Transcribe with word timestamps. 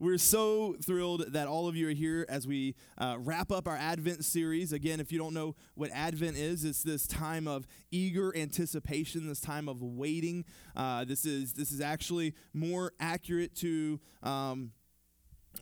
We're 0.00 0.18
so 0.18 0.76
thrilled 0.80 1.32
that 1.32 1.48
all 1.48 1.66
of 1.66 1.74
you 1.74 1.88
are 1.88 1.92
here 1.92 2.24
as 2.28 2.46
we 2.46 2.76
uh, 2.98 3.16
wrap 3.18 3.50
up 3.50 3.66
our 3.66 3.76
Advent 3.76 4.24
series. 4.24 4.72
Again, 4.72 5.00
if 5.00 5.10
you 5.10 5.18
don't 5.18 5.34
know 5.34 5.56
what 5.74 5.90
Advent 5.92 6.36
is, 6.36 6.64
it's 6.64 6.84
this 6.84 7.04
time 7.08 7.48
of 7.48 7.66
eager 7.90 8.36
anticipation, 8.36 9.26
this 9.26 9.40
time 9.40 9.68
of 9.68 9.82
waiting. 9.82 10.44
Uh, 10.76 11.04
this 11.04 11.24
is 11.24 11.52
this 11.52 11.72
is 11.72 11.80
actually 11.80 12.34
more 12.54 12.92
accurate 13.00 13.56
to 13.56 13.98
um, 14.22 14.70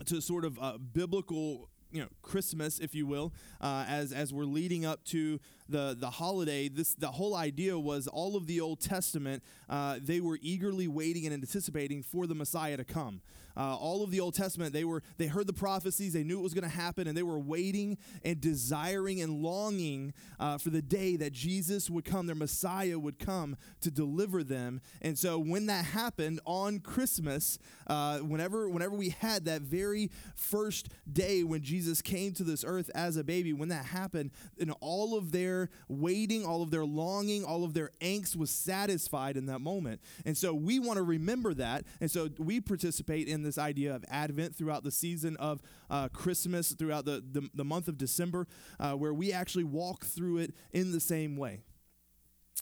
to 0.04 0.20
sort 0.20 0.44
of 0.44 0.58
uh, 0.60 0.76
biblical 0.76 1.70
you 1.90 2.02
know 2.02 2.08
Christmas, 2.20 2.78
if 2.78 2.94
you 2.94 3.06
will, 3.06 3.32
uh, 3.62 3.86
as 3.88 4.12
as 4.12 4.34
we're 4.34 4.44
leading 4.44 4.84
up 4.84 5.02
to 5.04 5.40
the 5.68 5.96
the 5.98 6.10
holiday. 6.10 6.68
This 6.68 6.94
the 6.94 7.12
whole 7.12 7.34
idea 7.34 7.78
was 7.78 8.06
all 8.06 8.36
of 8.36 8.46
the 8.46 8.60
Old 8.60 8.80
Testament. 8.80 9.42
Uh, 9.68 9.98
they 10.00 10.20
were 10.20 10.38
eagerly 10.42 10.88
waiting 10.88 11.24
and 11.26 11.34
anticipating 11.34 12.02
for 12.02 12.26
the 12.26 12.34
Messiah 12.34 12.76
to 12.76 12.84
come. 12.84 13.20
Uh, 13.56 13.74
all 13.74 14.04
of 14.04 14.10
the 14.10 14.20
Old 14.20 14.34
Testament, 14.34 14.74
they 14.74 14.84
were 14.84 15.02
they 15.16 15.26
heard 15.26 15.46
the 15.46 15.52
prophecies, 15.52 16.12
they 16.12 16.22
knew 16.22 16.38
it 16.38 16.42
was 16.42 16.52
going 16.52 16.68
to 16.68 16.76
happen, 16.76 17.08
and 17.08 17.16
they 17.16 17.22
were 17.22 17.38
waiting 17.38 17.96
and 18.22 18.38
desiring 18.38 19.22
and 19.22 19.42
longing 19.42 20.12
uh, 20.38 20.58
for 20.58 20.68
the 20.68 20.82
day 20.82 21.16
that 21.16 21.32
Jesus 21.32 21.88
would 21.88 22.04
come, 22.04 22.26
their 22.26 22.34
Messiah 22.34 22.98
would 22.98 23.18
come 23.18 23.56
to 23.80 23.90
deliver 23.90 24.44
them. 24.44 24.82
And 25.00 25.18
so 25.18 25.38
when 25.38 25.66
that 25.66 25.86
happened 25.86 26.40
on 26.44 26.80
Christmas, 26.80 27.58
uh, 27.86 28.18
whenever 28.18 28.68
whenever 28.68 28.94
we 28.94 29.10
had 29.10 29.46
that 29.46 29.62
very 29.62 30.10
first 30.34 30.90
day 31.10 31.42
when 31.42 31.62
Jesus 31.62 32.02
came 32.02 32.32
to 32.34 32.44
this 32.44 32.62
earth 32.62 32.90
as 32.94 33.16
a 33.16 33.24
baby, 33.24 33.54
when 33.54 33.70
that 33.70 33.86
happened, 33.86 34.32
and 34.60 34.74
all 34.80 35.16
of 35.16 35.32
their 35.32 35.55
waiting, 35.88 36.44
all 36.44 36.62
of 36.62 36.70
their 36.70 36.84
longing, 36.84 37.44
all 37.44 37.64
of 37.64 37.74
their 37.74 37.90
angst 38.00 38.36
was 38.36 38.50
satisfied 38.50 39.36
in 39.36 39.46
that 39.46 39.60
moment. 39.60 40.00
And 40.24 40.36
so 40.36 40.54
we 40.54 40.78
want 40.78 40.96
to 40.96 41.02
remember 41.02 41.54
that, 41.54 41.84
and 42.00 42.10
so 42.10 42.28
we 42.38 42.60
participate 42.60 43.28
in 43.28 43.42
this 43.42 43.58
idea 43.58 43.94
of 43.94 44.04
Advent 44.10 44.56
throughout 44.56 44.84
the 44.84 44.90
season 44.90 45.36
of 45.36 45.62
uh, 45.90 46.08
Christmas, 46.08 46.72
throughout 46.72 47.04
the, 47.04 47.22
the, 47.30 47.48
the, 47.54 47.64
month 47.64 47.88
of 47.88 47.98
December, 47.98 48.46
uh, 48.78 48.92
where 48.92 49.14
we 49.14 49.32
actually 49.32 49.64
walk 49.64 50.04
through 50.04 50.38
it 50.38 50.54
in 50.72 50.92
the 50.92 51.00
same 51.00 51.36
way. 51.36 51.62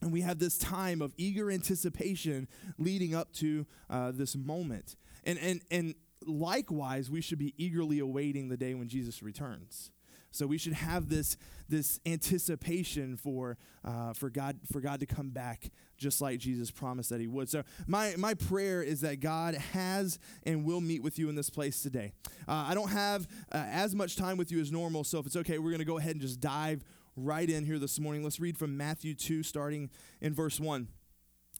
And 0.03 0.13
we 0.13 0.23
have 0.23 0.39
this 0.39 0.59
time 0.59 1.01
of 1.01 1.15
eager 1.17 1.51
anticipation 1.51 2.49
leading 2.79 3.15
up 3.15 3.33
to 3.35 3.67
uh, 3.89 4.13
this 4.13 4.35
moment. 4.35 4.97
And, 5.25 5.39
and, 5.39 5.61
and 5.71 5.95
likewise, 6.27 7.11
we 7.11 7.21
should 7.21 7.39
be 7.39 7.55
eagerly 7.57 7.99
awaiting 7.99 8.49
the 8.49 8.57
day 8.57 8.75
when 8.75 8.89
Jesus 8.89 9.23
returns. 9.23 9.91
So 10.35 10.47
we 10.47 10.59
should 10.59 10.73
have 10.73 11.09
this, 11.09 11.37
this 11.69 12.01
anticipation 12.05 13.17
for, 13.17 13.57
uh, 13.85 14.13
for, 14.15 14.31
God, 14.31 14.59
for 14.71 14.81
God 14.81 15.01
to 15.01 15.07
come 15.07 15.31
back 15.31 15.71
just 15.97 16.21
like 16.21 16.41
Jesus 16.41 16.71
promised 16.71 17.11
that 17.11 17.21
he 17.21 17.29
would. 17.29 17.49
So 17.49 17.63
my, 17.87 18.15
my 18.19 18.35
prayer 18.35 18.83
is 18.83 19.01
that 19.03 19.21
God 19.21 19.55
has 19.55 20.19
and 20.45 20.65
will 20.65 20.81
meet 20.81 21.03
with 21.03 21.19
you 21.19 21.29
in 21.29 21.37
this 21.37 21.51
place 21.51 21.83
today. 21.83 22.13
Uh, 22.49 22.67
I 22.69 22.75
don't 22.75 22.91
have 22.91 23.29
uh, 23.53 23.65
as 23.69 23.95
much 23.95 24.17
time 24.17 24.37
with 24.37 24.51
you 24.51 24.61
as 24.61 24.73
normal, 24.73 25.05
so 25.05 25.21
if 25.21 25.27
it's 25.27 25.37
okay, 25.37 25.59
we're 25.59 25.71
going 25.71 25.79
to 25.79 25.85
go 25.85 25.99
ahead 25.99 26.13
and 26.13 26.21
just 26.21 26.41
dive 26.41 26.85
right 27.17 27.49
in 27.49 27.65
here 27.65 27.79
this 27.79 28.01
morning. 28.01 28.25
Let's 28.25 28.41
read 28.41 28.59
from 28.59 28.77
Matthew 28.77 29.15
2, 29.15 29.45
starting 29.45 29.89
in 30.21 30.35
verse 30.35 30.59
1. 30.59 30.89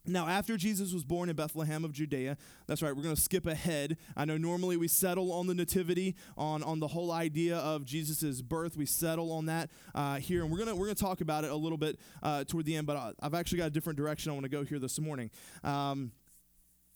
Now, 0.07 0.29
after 0.29 0.59
Jesus 0.59 0.93
was 0.93 1.03
born 1.03 1.31
in 1.31 1.37
Bethlehem 1.37 1.83
of 1.83 1.93
Judea, 1.93 2.37
that's 2.67 2.83
right, 2.83 2.95
we're 2.95 3.03
going 3.03 3.15
to 3.15 3.21
skip 3.21 3.47
ahead. 3.47 3.97
I 4.17 4.27
know 4.27 4.37
normally 4.37 4.77
we 4.77 4.87
settle 4.87 5.33
on 5.33 5.47
the 5.47 5.55
nativity, 5.55 6.15
on, 6.37 6.63
on 6.63 6.79
the 6.79 6.89
whole 6.89 7.11
idea 7.11 7.57
of 7.57 7.87
Jesus' 7.87 8.43
birth. 8.43 8.77
We 8.77 8.85
settle 8.85 9.33
on 9.33 9.47
that 9.47 9.71
uh, 9.95 10.17
here, 10.17 10.43
and 10.43 10.53
we're 10.53 10.63
going 10.63 10.77
we're 10.77 10.87
gonna 10.87 10.95
talk 10.95 11.23
about 11.23 11.45
it 11.45 11.51
a 11.51 11.57
little 11.57 11.79
bit 11.79 11.99
uh, 12.23 12.45
toward 12.45 12.67
the 12.67 12.77
end, 12.77 12.87
but 12.87 13.15
I've 13.21 13.35
actually 13.35 13.59
got 13.59 13.69
a 13.69 13.71
different 13.71 13.97
direction 13.97 14.31
I 14.31 14.35
want 14.35 14.45
to 14.45 14.51
go 14.51 14.63
here 14.63 14.79
this 14.79 14.99
morning. 14.99 15.31
Um, 15.63 16.13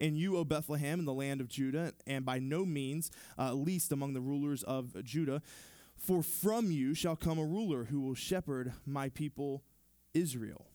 And 0.00 0.16
you, 0.16 0.36
O 0.36 0.44
Bethlehem, 0.44 0.98
in 0.98 1.04
the 1.04 1.12
land 1.12 1.40
of 1.40 1.48
Judah, 1.48 1.92
and 2.06 2.24
by 2.24 2.38
no 2.38 2.64
means 2.64 3.10
uh, 3.38 3.52
least 3.52 3.92
among 3.92 4.14
the 4.14 4.20
rulers 4.20 4.62
of 4.62 5.02
Judah, 5.04 5.42
for 5.96 6.22
from 6.22 6.70
you 6.70 6.94
shall 6.94 7.16
come 7.16 7.38
a 7.38 7.44
ruler 7.44 7.84
who 7.84 8.00
will 8.00 8.14
shepherd 8.14 8.72
my 8.84 9.08
people 9.08 9.62
Israel. 10.14 10.66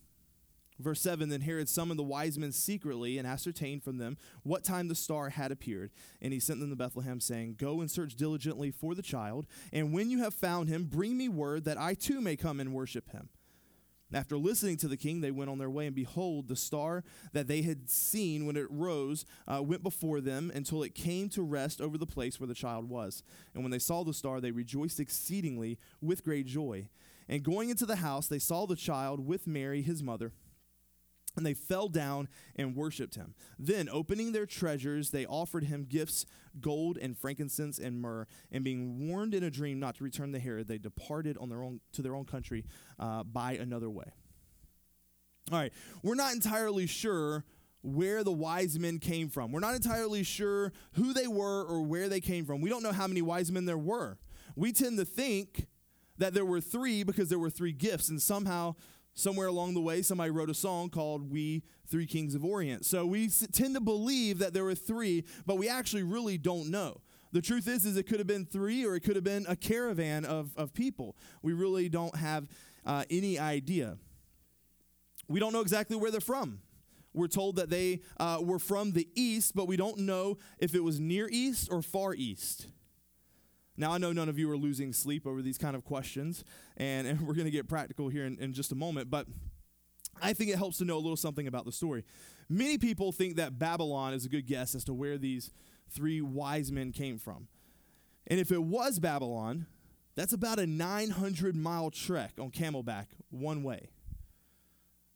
Verse 0.80 1.02
7 1.02 1.30
Then 1.30 1.42
Herod 1.42 1.70
summoned 1.70 2.00
the 2.00 2.04
wise 2.04 2.38
men 2.38 2.52
secretly 2.52 3.18
and 3.18 3.28
ascertained 3.28 3.84
from 3.84 3.98
them 3.98 4.18
what 4.44 4.64
time 4.64 4.88
the 4.88 4.96
star 4.96 5.30
had 5.30 5.52
appeared. 5.52 5.92
And 6.22 6.34
he 6.34 6.40
sent 6.40 6.60
them 6.60 6.70
to 6.70 6.76
Bethlehem, 6.76 7.20
saying, 7.20 7.56
Go 7.58 7.82
and 7.82 7.90
search 7.90 8.16
diligently 8.16 8.72
for 8.72 8.96
the 8.96 9.02
child, 9.02 9.48
and 9.74 9.94
when 9.94 10.10
you 10.10 10.20
have 10.20 10.34
found 10.34 10.70
him, 10.70 10.86
bring 10.86 11.18
me 11.18 11.30
word 11.30 11.66
that 11.66 11.80
I 11.80 11.94
too 11.94 12.22
may 12.22 12.36
come 12.36 12.60
and 12.60 12.74
worship 12.74 13.12
him. 13.12 13.30
After 14.14 14.38
listening 14.38 14.78
to 14.78 14.88
the 14.88 14.96
king, 14.96 15.20
they 15.20 15.32
went 15.32 15.50
on 15.50 15.58
their 15.58 15.70
way, 15.70 15.86
and 15.86 15.96
behold, 15.96 16.48
the 16.48 16.56
star 16.56 17.04
that 17.34 17.48
they 17.48 17.62
had 17.62 17.90
seen 17.90 18.46
when 18.46 18.56
it 18.56 18.68
rose 18.70 19.26
uh, 19.48 19.62
went 19.62 19.84
before 19.84 20.22
them 20.22 20.50
until 20.56 20.82
it 20.82 20.96
came 20.96 21.28
to 21.30 21.44
rest 21.44 21.82
over 21.82 21.98
the 21.98 22.06
place 22.06 22.40
where 22.40 22.48
the 22.48 22.54
child 22.54 22.90
was. 22.90 23.22
And 23.54 23.64
when 23.64 23.72
they 23.72 23.80
saw 23.80 24.04
the 24.04 24.14
star, 24.14 24.40
they 24.40 24.52
rejoiced 24.52 25.00
exceedingly 25.00 25.78
with 26.02 26.24
great 26.24 26.46
joy. 26.46 26.88
And 27.28 27.44
going 27.44 27.70
into 27.70 27.86
the 27.86 27.98
house, 27.98 28.28
they 28.28 28.40
saw 28.40 28.66
the 28.66 28.78
child 28.78 29.28
with 29.28 29.46
Mary, 29.46 29.82
his 29.82 30.02
mother 30.02 30.32
and 31.38 31.46
they 31.46 31.54
fell 31.54 31.88
down 31.88 32.28
and 32.56 32.76
worshiped 32.76 33.16
him. 33.16 33.36
Then, 33.58 33.88
opening 33.90 34.32
their 34.32 34.48
treasures, 34.48 35.12
they 35.12 35.26
offered 35.26 35.64
him 35.66 35.86
gifts 35.88 36.26
gold 36.60 36.98
and 36.98 37.16
frankincense 37.16 37.78
and 37.78 38.02
myrrh. 38.02 38.26
And 38.52 38.64
being 38.64 39.08
warned 39.08 39.34
in 39.34 39.44
a 39.44 39.52
dream 39.52 39.80
not 39.80 39.96
to 39.96 40.04
return 40.04 40.34
to 40.34 40.40
Herod, 40.40 40.68
they 40.68 40.80
departed 40.80 41.38
on 41.38 41.50
their 41.50 41.64
own, 41.64 41.80
to 41.94 42.02
their 42.02 42.16
own 42.16 42.26
country 42.26 42.66
uh, 43.00 43.24
by 43.24 43.54
another 43.54 43.90
way. 43.90 44.12
All 45.52 45.60
right, 45.60 45.72
we're 46.04 46.16
not 46.16 46.34
entirely 46.34 46.88
sure 46.88 47.46
where 47.82 48.24
the 48.24 48.34
wise 48.34 48.78
men 48.78 49.00
came 49.00 49.30
from. 49.30 49.52
We're 49.52 49.62
not 49.62 49.76
entirely 49.76 50.24
sure 50.24 50.74
who 50.94 51.14
they 51.14 51.28
were 51.28 51.64
or 51.64 51.84
where 51.84 52.10
they 52.10 52.20
came 52.20 52.44
from. 52.44 52.60
We 52.60 52.70
don't 52.70 52.84
know 52.84 52.92
how 52.92 53.08
many 53.08 53.22
wise 53.22 53.50
men 53.50 53.66
there 53.66 53.78
were. 53.78 54.18
We 54.56 54.74
tend 54.74 54.98
to 54.98 55.06
think 55.06 55.68
that 56.18 56.34
there 56.34 56.44
were 56.44 56.60
three 56.60 57.04
because 57.04 57.30
there 57.30 57.40
were 57.40 57.52
three 57.52 57.72
gifts, 57.72 58.10
and 58.10 58.22
somehow 58.22 58.76
somewhere 59.18 59.48
along 59.48 59.74
the 59.74 59.82
way, 59.82 60.02
somebody 60.02 60.30
wrote 60.30 60.50
a 60.50 60.54
song 60.54 60.90
called 60.90 61.32
We 61.32 61.64
Three 61.88 62.06
Kings 62.06 62.36
of 62.36 62.46
Orient. 62.46 62.86
So 62.86 63.06
we 63.06 63.30
tend 63.30 63.74
to 63.74 63.82
believe 63.82 64.38
that 64.40 64.54
there 64.54 64.64
were 64.64 64.76
three, 64.76 65.26
but 65.46 65.58
we 65.58 65.68
actually 65.68 66.04
really 66.04 66.38
don't 66.38 66.70
know. 66.70 67.02
The 67.32 67.42
truth 67.42 67.68
is, 67.68 67.84
is 67.84 67.98
it 67.98 68.04
could 68.04 68.20
have 68.20 68.28
been 68.28 68.46
three 68.46 68.86
or 68.86 68.96
it 68.96 69.02
could 69.02 69.16
have 69.16 69.24
been 69.24 69.46
a 69.50 69.56
caravan 69.56 70.24
of, 70.24 70.56
of 70.56 70.74
people. 70.74 71.18
We 71.42 71.54
really 71.54 71.90
don't 71.90 72.16
have 72.16 72.48
uh, 72.86 73.06
any 73.10 73.40
idea. 73.40 73.98
We 75.28 75.40
don't 75.40 75.52
know 75.52 75.62
exactly 75.62 75.98
where 75.98 76.12
they're 76.12 76.22
from. 76.22 76.60
We're 77.14 77.28
told 77.28 77.56
that 77.56 77.72
they 77.72 78.02
uh, 78.20 78.40
were 78.42 78.60
from 78.60 78.92
the 78.92 79.08
east, 79.16 79.56
but 79.56 79.68
we 79.68 79.78
don't 79.78 80.00
know 80.00 80.38
if 80.60 80.76
it 80.76 80.84
was 80.84 81.00
near 81.00 81.28
east 81.32 81.70
or 81.72 81.82
far 81.82 82.14
east. 82.14 82.68
Now, 83.78 83.92
I 83.92 84.00
know 84.00 84.12
none 84.12 84.28
of 84.28 84.40
you 84.40 84.50
are 84.52 84.58
losing 84.58 84.92
sleep 84.92 85.28
over 85.28 85.42
these 85.42 85.58
kind 85.58 85.76
of 85.76 85.86
questions, 85.86 86.44
and, 86.76 87.08
and 87.08 87.22
we're 87.28 87.36
going 87.36 87.46
to 87.46 87.52
get 87.52 87.68
practical 87.68 88.10
here 88.10 88.26
in, 88.26 88.38
in 88.40 88.54
just 88.54 88.72
a 88.72 88.76
moment, 88.76 89.10
but 89.10 89.28
I 90.22 90.34
think 90.34 90.50
it 90.50 90.58
helps 90.58 90.80
to 90.80 90.86
know 90.86 90.96
a 90.96 91.00
little 91.00 91.18
something 91.18 91.48
about 91.48 91.66
the 91.66 91.72
story. 91.72 92.04
Many 92.50 92.78
people 92.78 93.12
think 93.12 93.36
that 93.36 93.60
Babylon 93.60 94.14
is 94.14 94.26
a 94.26 94.30
good 94.30 94.48
guess 94.48 94.74
as 94.74 94.84
to 94.86 94.94
where 94.94 95.18
these 95.18 95.52
three 95.90 96.22
wise 96.22 96.72
men 96.72 96.92
came 96.92 97.20
from. 97.20 97.48
And 98.26 98.40
if 98.40 98.52
it 98.52 98.64
was 98.64 99.00
Babylon, 99.00 99.68
that's 100.16 100.34
about 100.34 100.60
a 100.60 100.66
900 100.66 101.56
mile 101.56 101.92
trek 101.92 102.34
on 102.40 102.52
camelback 102.52 103.06
one 103.30 103.64
way. 103.64 103.90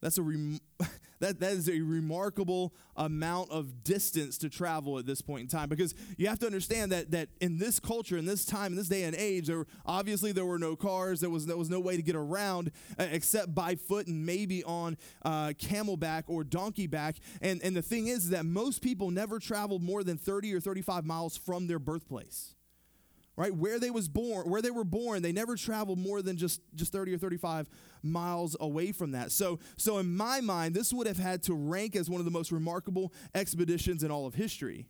That's 0.00 0.18
a 0.18 0.22
rem- 0.22 0.60
that, 1.22 1.38
that 1.38 1.52
is 1.52 1.68
a 1.68 1.80
remarkable 1.80 2.74
amount 2.96 3.50
of 3.50 3.84
distance 3.84 4.36
to 4.38 4.48
travel 4.48 4.98
at 4.98 5.06
this 5.06 5.22
point 5.22 5.42
in 5.42 5.46
time 5.46 5.68
because 5.68 5.94
you 6.18 6.26
have 6.26 6.38
to 6.40 6.46
understand 6.46 6.90
that 6.90 7.12
that 7.12 7.28
in 7.40 7.58
this 7.58 7.78
culture, 7.78 8.18
in 8.18 8.26
this 8.26 8.44
time, 8.44 8.72
in 8.72 8.76
this 8.76 8.88
day 8.88 9.04
and 9.04 9.14
age, 9.14 9.46
there 9.46 9.64
obviously 9.86 10.32
there 10.32 10.44
were 10.44 10.58
no 10.58 10.74
cars, 10.74 11.20
there 11.20 11.30
was 11.30 11.46
there 11.46 11.56
was 11.56 11.70
no 11.70 11.78
way 11.78 11.96
to 11.96 12.02
get 12.02 12.16
around 12.16 12.72
uh, 12.98 13.06
except 13.10 13.54
by 13.54 13.76
foot 13.76 14.08
and 14.08 14.26
maybe 14.26 14.64
on 14.64 14.98
uh, 15.24 15.52
camelback 15.58 16.24
or 16.26 16.42
donkey 16.42 16.88
back. 16.88 17.16
And 17.40 17.62
and 17.62 17.76
the 17.76 17.82
thing 17.82 18.08
is 18.08 18.30
that 18.30 18.44
most 18.44 18.82
people 18.82 19.12
never 19.12 19.38
traveled 19.38 19.82
more 19.82 20.02
than 20.02 20.18
30 20.18 20.52
or 20.54 20.60
35 20.60 21.04
miles 21.04 21.36
from 21.36 21.68
their 21.68 21.78
birthplace 21.78 22.56
right? 23.36 23.54
Where 23.54 23.78
they 23.78 23.90
was 23.90 24.08
born 24.08 24.48
where 24.48 24.62
they 24.62 24.70
were 24.70 24.84
born 24.84 25.22
they 25.22 25.32
never 25.32 25.56
traveled 25.56 25.98
more 25.98 26.22
than 26.22 26.36
just 26.36 26.60
just 26.74 26.92
30 26.92 27.14
or 27.14 27.18
35 27.18 27.68
miles 28.02 28.56
away 28.60 28.92
from 28.92 29.12
that. 29.12 29.32
So 29.32 29.58
so 29.76 29.98
in 29.98 30.14
my 30.14 30.40
mind 30.40 30.74
this 30.74 30.92
would 30.92 31.06
have 31.06 31.18
had 31.18 31.42
to 31.44 31.54
rank 31.54 31.96
as 31.96 32.10
one 32.10 32.20
of 32.20 32.24
the 32.24 32.30
most 32.30 32.52
remarkable 32.52 33.12
expeditions 33.34 34.02
in 34.02 34.10
all 34.10 34.26
of 34.26 34.34
history. 34.34 34.86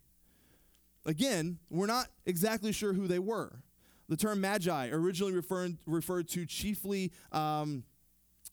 Again 1.06 1.59
we're 1.71 1.87
not 1.87 2.09
exactly 2.27 2.73
sure 2.73 2.93
who 2.93 3.06
they 3.06 3.19
were. 3.19 3.62
The 4.09 4.17
term 4.17 4.41
magi 4.41 4.88
originally 4.91 5.33
referred, 5.33 5.79
referred 5.87 6.29
to 6.31 6.45
chiefly 6.45 7.12
um, 7.31 7.85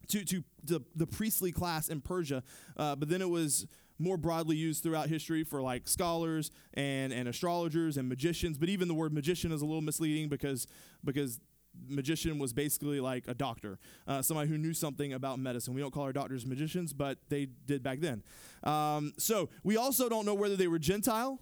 to, 0.08 0.24
to 0.24 0.44
the, 0.64 0.82
the 0.96 1.08
priestly 1.08 1.52
class 1.52 1.90
in 1.90 2.02
Persia, 2.02 2.44
uh, 2.78 2.96
but 2.96 3.10
then 3.10 3.22
it 3.22 3.30
was 3.30 3.68
more 4.00 4.18
broadly 4.18 4.56
used 4.56 4.82
throughout 4.82 5.10
history 5.10 5.44
for 5.44 5.62
like 5.62 5.88
scholars 5.88 6.52
and, 6.74 7.14
and 7.14 7.28
astrologers 7.28 7.98
and 7.98 8.08
magicians. 8.10 8.58
But 8.58 8.70
even 8.70 8.88
the 8.88 8.94
word 8.94 9.14
magician 9.14 9.52
is 9.52 9.62
a 9.62 9.66
little 9.66 9.82
misleading 9.82 10.30
because 10.30 10.66
because 11.04 11.40
magician 11.88 12.40
was 12.40 12.54
basically 12.54 13.00
like 13.00 13.28
a 13.28 13.34
doctor, 13.34 13.78
uh, 14.08 14.22
somebody 14.22 14.50
who 14.50 14.58
knew 14.58 14.74
something 14.74 15.14
about 15.14 15.40
medicine. 15.40 15.74
We 15.74 15.82
don't 15.82 15.94
call 15.94 16.04
our 16.04 16.14
doctors 16.14 16.46
magicians, 16.46 16.94
but 16.94 17.20
they 17.30 17.46
did 17.46 17.84
back 17.84 18.00
then. 18.00 18.24
Um, 18.64 19.14
so 19.18 19.50
we 19.64 19.78
also 19.78 20.10
don't 20.10 20.26
know 20.26 20.34
whether 20.34 20.56
they 20.56 20.68
were 20.68 20.80
Gentile 20.80 21.40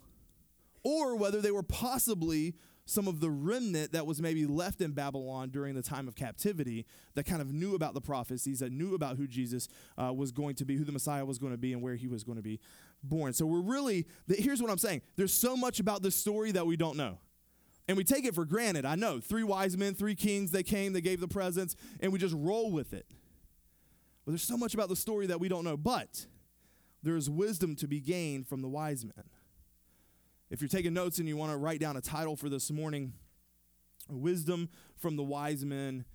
or 0.83 1.15
whether 1.15 1.41
they 1.41 1.51
were 1.51 1.63
possibly 1.63 2.55
some 2.87 3.07
of 3.07 3.19
the 3.19 3.29
remnant 3.29 3.91
that 3.91 4.05
was 4.05 4.21
maybe 4.21 4.45
left 4.45 4.81
in 4.81 4.93
Babylon 4.93 5.49
during 5.49 5.75
the 5.75 5.81
time 5.81 6.07
of 6.07 6.15
captivity 6.15 6.85
that 7.15 7.25
kind 7.25 7.41
of 7.41 7.53
knew 7.53 7.75
about 7.75 7.93
the 7.93 8.01
prophecies, 8.01 8.59
that 8.59 8.71
knew 8.71 8.95
about 8.95 9.17
who 9.17 9.27
Jesus 9.27 9.67
uh, 9.97 10.13
was 10.13 10.31
going 10.31 10.55
to 10.55 10.65
be, 10.65 10.77
who 10.77 10.85
the 10.85 10.93
Messiah 10.93 11.25
was 11.25 11.37
going 11.37 11.51
to 11.51 11.57
be, 11.57 11.73
and 11.73 11.81
where 11.81 11.95
he 11.95 12.07
was 12.07 12.23
going 12.23 12.37
to 12.37 12.41
be 12.41 12.61
born. 13.03 13.33
So 13.33 13.45
we're 13.45 13.61
really, 13.61 14.07
here's 14.29 14.61
what 14.61 14.71
I'm 14.71 14.77
saying 14.77 15.01
there's 15.17 15.33
so 15.33 15.57
much 15.57 15.81
about 15.81 16.01
this 16.01 16.15
story 16.15 16.51
that 16.53 16.65
we 16.65 16.77
don't 16.77 16.95
know. 16.95 17.19
And 17.89 17.95
we 17.95 18.03
take 18.03 18.25
it 18.25 18.35
for 18.35 18.45
granted. 18.45 18.85
I 18.85 18.95
know. 18.95 19.19
Three 19.19 19.43
wise 19.43 19.77
men, 19.77 19.93
three 19.93 20.15
kings, 20.15 20.51
they 20.51 20.63
came, 20.63 20.93
they 20.93 21.01
gave 21.01 21.21
the 21.21 21.27
presents, 21.27 21.75
and 21.99 22.11
we 22.11 22.19
just 22.19 22.35
roll 22.37 22.71
with 22.71 22.93
it. 22.93 23.05
But 24.25 24.31
there's 24.31 24.43
so 24.43 24.57
much 24.57 24.73
about 24.73 24.89
the 24.89 24.95
story 24.95 25.27
that 25.27 25.39
we 25.39 25.47
don't 25.47 25.63
know. 25.63 25.77
But 25.77 26.25
there 27.03 27.15
is 27.15 27.29
wisdom 27.29 27.75
to 27.77 27.87
be 27.87 27.99
gained 27.99 28.47
from 28.47 28.61
the 28.61 28.67
wise 28.67 29.05
men. 29.05 29.25
If 30.49 30.61
you're 30.61 30.69
taking 30.69 30.93
notes 30.93 31.19
and 31.19 31.27
you 31.27 31.35
want 31.35 31.51
to 31.51 31.57
write 31.57 31.81
down 31.81 31.97
a 31.97 32.01
title 32.01 32.37
for 32.37 32.47
this 32.47 32.71
morning, 32.71 33.11
Wisdom 34.09 34.69
from 34.95 35.17
the 35.17 35.23
Wise 35.23 35.65
Men 35.65 36.05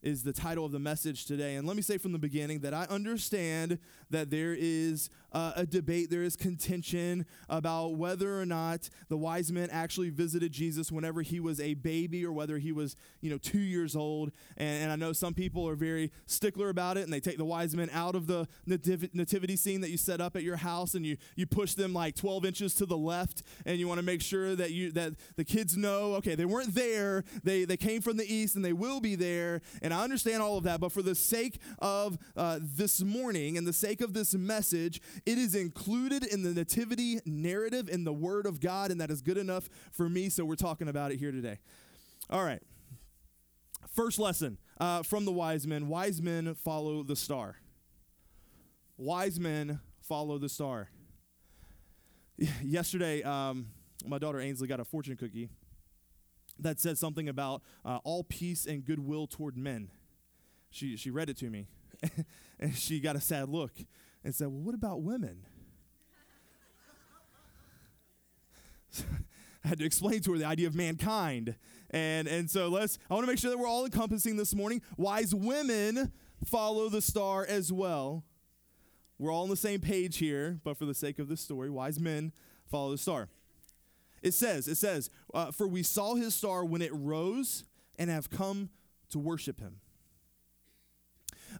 is 0.00 0.22
the 0.22 0.32
title 0.32 0.64
of 0.64 0.72
the 0.72 0.78
message 0.78 1.26
today. 1.26 1.56
And 1.56 1.66
let 1.66 1.76
me 1.76 1.82
say 1.82 1.98
from 1.98 2.12
the 2.12 2.18
beginning 2.18 2.60
that 2.60 2.72
I 2.72 2.84
understand 2.84 3.78
that 4.08 4.30
there 4.30 4.56
is 4.58 5.10
uh, 5.36 5.52
a 5.54 5.66
debate, 5.66 6.08
there 6.08 6.22
is 6.22 6.34
contention 6.34 7.26
about 7.50 7.96
whether 7.96 8.40
or 8.40 8.46
not 8.46 8.88
the 9.10 9.18
wise 9.18 9.52
men 9.52 9.68
actually 9.70 10.08
visited 10.08 10.50
Jesus 10.50 10.90
whenever 10.90 11.20
he 11.20 11.40
was 11.40 11.60
a 11.60 11.74
baby 11.74 12.24
or 12.24 12.32
whether 12.32 12.56
he 12.56 12.72
was, 12.72 12.96
you 13.20 13.28
know, 13.28 13.36
two 13.36 13.58
years 13.58 13.94
old. 13.94 14.32
And, 14.56 14.84
and 14.84 14.92
I 14.92 14.96
know 14.96 15.12
some 15.12 15.34
people 15.34 15.68
are 15.68 15.74
very 15.74 16.10
stickler 16.24 16.70
about 16.70 16.96
it 16.96 17.02
and 17.02 17.12
they 17.12 17.20
take 17.20 17.36
the 17.36 17.44
wise 17.44 17.76
men 17.76 17.90
out 17.92 18.14
of 18.14 18.26
the 18.26 18.48
nativ- 18.66 19.14
nativity 19.14 19.56
scene 19.56 19.82
that 19.82 19.90
you 19.90 19.98
set 19.98 20.22
up 20.22 20.36
at 20.36 20.42
your 20.42 20.56
house 20.56 20.94
and 20.94 21.04
you, 21.04 21.18
you 21.34 21.44
push 21.44 21.74
them 21.74 21.92
like 21.92 22.14
12 22.14 22.46
inches 22.46 22.74
to 22.76 22.86
the 22.86 22.96
left 22.96 23.42
and 23.66 23.78
you 23.78 23.86
want 23.86 23.98
to 23.98 24.06
make 24.06 24.22
sure 24.22 24.56
that 24.56 24.70
you 24.70 24.90
that 24.92 25.12
the 25.36 25.44
kids 25.44 25.76
know, 25.76 26.14
okay, 26.14 26.34
they 26.34 26.46
weren't 26.46 26.74
there, 26.74 27.24
they, 27.44 27.66
they 27.66 27.76
came 27.76 28.00
from 28.00 28.16
the 28.16 28.24
east 28.24 28.56
and 28.56 28.64
they 28.64 28.72
will 28.72 29.00
be 29.00 29.14
there. 29.14 29.60
And 29.82 29.92
I 29.92 30.02
understand 30.02 30.42
all 30.42 30.56
of 30.56 30.64
that, 30.64 30.80
but 30.80 30.92
for 30.92 31.02
the 31.02 31.14
sake 31.14 31.58
of 31.78 32.16
uh, 32.38 32.58
this 32.62 33.02
morning 33.02 33.58
and 33.58 33.66
the 33.66 33.74
sake 33.74 34.00
of 34.00 34.14
this 34.14 34.32
message, 34.32 35.02
it 35.26 35.38
is 35.38 35.56
included 35.56 36.24
in 36.24 36.42
the 36.42 36.54
nativity 36.54 37.18
narrative 37.26 37.88
in 37.88 38.04
the 38.04 38.12
Word 38.12 38.46
of 38.46 38.60
God, 38.60 38.92
and 38.92 39.00
that 39.00 39.10
is 39.10 39.20
good 39.20 39.36
enough 39.36 39.68
for 39.90 40.08
me, 40.08 40.28
so 40.28 40.44
we're 40.44 40.54
talking 40.54 40.88
about 40.88 41.10
it 41.10 41.18
here 41.18 41.32
today. 41.32 41.58
All 42.30 42.44
right. 42.44 42.62
First 43.92 44.20
lesson 44.20 44.58
uh, 44.78 45.02
from 45.02 45.24
the 45.24 45.32
wise 45.32 45.66
men 45.66 45.88
wise 45.88 46.22
men 46.22 46.54
follow 46.54 47.02
the 47.02 47.16
star. 47.16 47.56
Wise 48.96 49.40
men 49.40 49.80
follow 50.00 50.38
the 50.38 50.48
star. 50.48 50.90
Yesterday, 52.62 53.22
um, 53.22 53.66
my 54.06 54.18
daughter 54.18 54.40
Ainsley 54.40 54.68
got 54.68 54.80
a 54.80 54.84
fortune 54.84 55.16
cookie 55.16 55.48
that 56.58 56.78
said 56.78 56.98
something 56.98 57.28
about 57.28 57.62
uh, 57.84 57.98
all 58.04 58.22
peace 58.22 58.64
and 58.64 58.84
goodwill 58.84 59.26
toward 59.26 59.56
men. 59.56 59.90
She, 60.70 60.96
she 60.96 61.10
read 61.10 61.30
it 61.30 61.36
to 61.38 61.50
me, 61.50 61.66
and 62.60 62.76
she 62.76 63.00
got 63.00 63.16
a 63.16 63.20
sad 63.20 63.48
look 63.48 63.72
and 64.26 64.34
said, 64.34 64.48
Well, 64.48 64.60
what 64.60 64.74
about 64.74 65.02
women? 65.02 65.46
I 69.64 69.68
had 69.68 69.78
to 69.78 69.84
explain 69.84 70.20
to 70.22 70.32
her 70.32 70.38
the 70.38 70.44
idea 70.44 70.66
of 70.66 70.74
mankind. 70.74 71.54
And, 71.90 72.26
and 72.26 72.50
so 72.50 72.66
let's, 72.66 72.98
I 73.08 73.14
want 73.14 73.24
to 73.24 73.30
make 73.30 73.38
sure 73.38 73.52
that 73.52 73.58
we're 73.58 73.68
all 73.68 73.84
encompassing 73.84 74.36
this 74.36 74.52
morning. 74.52 74.82
Wise 74.96 75.32
women 75.32 76.12
follow 76.44 76.88
the 76.88 77.00
star 77.00 77.46
as 77.48 77.72
well. 77.72 78.24
We're 79.16 79.32
all 79.32 79.44
on 79.44 79.48
the 79.48 79.56
same 79.56 79.80
page 79.80 80.18
here, 80.18 80.58
but 80.64 80.76
for 80.76 80.86
the 80.86 80.94
sake 80.94 81.20
of 81.20 81.28
the 81.28 81.36
story, 81.36 81.70
wise 81.70 82.00
men 82.00 82.32
follow 82.68 82.90
the 82.90 82.98
star. 82.98 83.28
It 84.22 84.34
says, 84.34 84.66
it 84.66 84.74
says, 84.76 85.08
uh, 85.34 85.52
for 85.52 85.68
we 85.68 85.84
saw 85.84 86.16
his 86.16 86.34
star 86.34 86.64
when 86.64 86.82
it 86.82 86.90
rose 86.92 87.64
and 87.96 88.10
have 88.10 88.28
come 88.28 88.70
to 89.10 89.20
worship 89.20 89.60
him. 89.60 89.76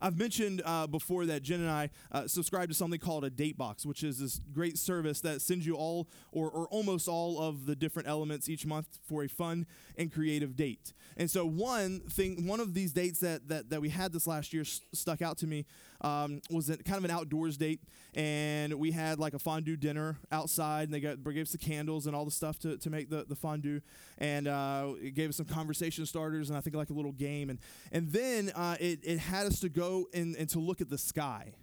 I've 0.01 0.19
mentioned 0.19 0.63
uh, 0.65 0.87
before 0.87 1.27
that 1.27 1.43
Jen 1.43 1.61
and 1.61 1.71
I 1.71 1.91
uh, 2.13 2.27
subscribe 2.27 2.69
to 2.69 2.75
something 2.75 3.01
called 3.01 3.25
a 3.25 3.31
date 3.31 3.57
box, 3.57 3.87
which 3.87 4.03
is 4.03 4.19
this 4.19 4.41
great 4.53 4.79
service 4.79 5.21
that 5.21 5.43
sends 5.43 5.67
you 5.67 5.75
all 5.75 6.09
or, 6.33 6.51
or 6.51 6.69
almost 6.69 7.09
all 7.09 7.41
of 7.41 7.67
the 7.67 7.77
different 7.77 8.09
elements 8.09 8.49
each 8.49 8.67
month 8.67 8.99
for 9.07 9.25
a 9.25 9.29
fun 9.29 9.67
and 9.97 10.13
creative 10.13 10.57
date. 10.57 10.93
And 11.17 11.31
so 11.31 11.47
one 11.47 12.01
thing, 12.01 12.47
one 12.47 12.61
of 12.61 12.75
these 12.75 12.93
dates 12.93 13.21
that 13.21 13.49
that, 13.49 13.71
that 13.71 13.81
we 13.81 13.89
had 13.89 14.13
this 14.13 14.27
last 14.27 14.53
year 14.53 14.65
st- 14.65 14.87
stuck 14.95 15.23
out 15.23 15.39
to 15.39 15.47
me 15.47 15.67
um, 16.01 16.41
was 16.51 16.71
a, 16.71 16.77
kind 16.79 16.99
of 16.99 17.05
an 17.05 17.11
outdoors 17.11 17.57
date, 17.57 17.81
and 18.15 18.75
we 18.75 18.93
had 18.93 19.19
like 19.19 19.35
a 19.35 19.39
fondue 19.39 19.77
dinner 19.77 20.19
outside, 20.31 20.85
and 20.85 20.95
they 20.95 21.01
got 21.01 21.23
they 21.23 21.33
gave 21.33 21.47
us 21.47 21.53
the 21.53 21.59
candles 21.59 22.07
and 22.07 22.15
all 22.15 22.25
the 22.25 22.31
stuff 22.31 22.59
to, 22.61 22.77
to 22.79 22.91
make 22.91 23.11
the, 23.11 23.25
the 23.29 23.37
fondue, 23.37 23.81
and 24.19 24.49
uh, 24.49 24.93
it 25.01 25.15
gave 25.15 25.31
us 25.31 25.37
some 25.37 25.47
conversation 25.47 26.07
starters, 26.07 26.49
and 26.49 26.57
I 26.57 26.61
think 26.61 26.77
like 26.77 26.91
a 26.91 26.95
little 26.95 27.13
game, 27.13 27.51
and 27.51 27.59
and 27.93 28.11
then 28.11 28.51
uh, 28.55 28.77
it 28.81 29.01
it 29.03 29.19
had 29.19 29.47
us 29.47 29.61
to 29.61 29.69
go 29.69 30.07
and, 30.15 30.37
and 30.37 30.49
to 30.51 30.59
look 30.59 30.81
at 30.81 30.91
the 30.91 30.99
sky. 30.99 31.55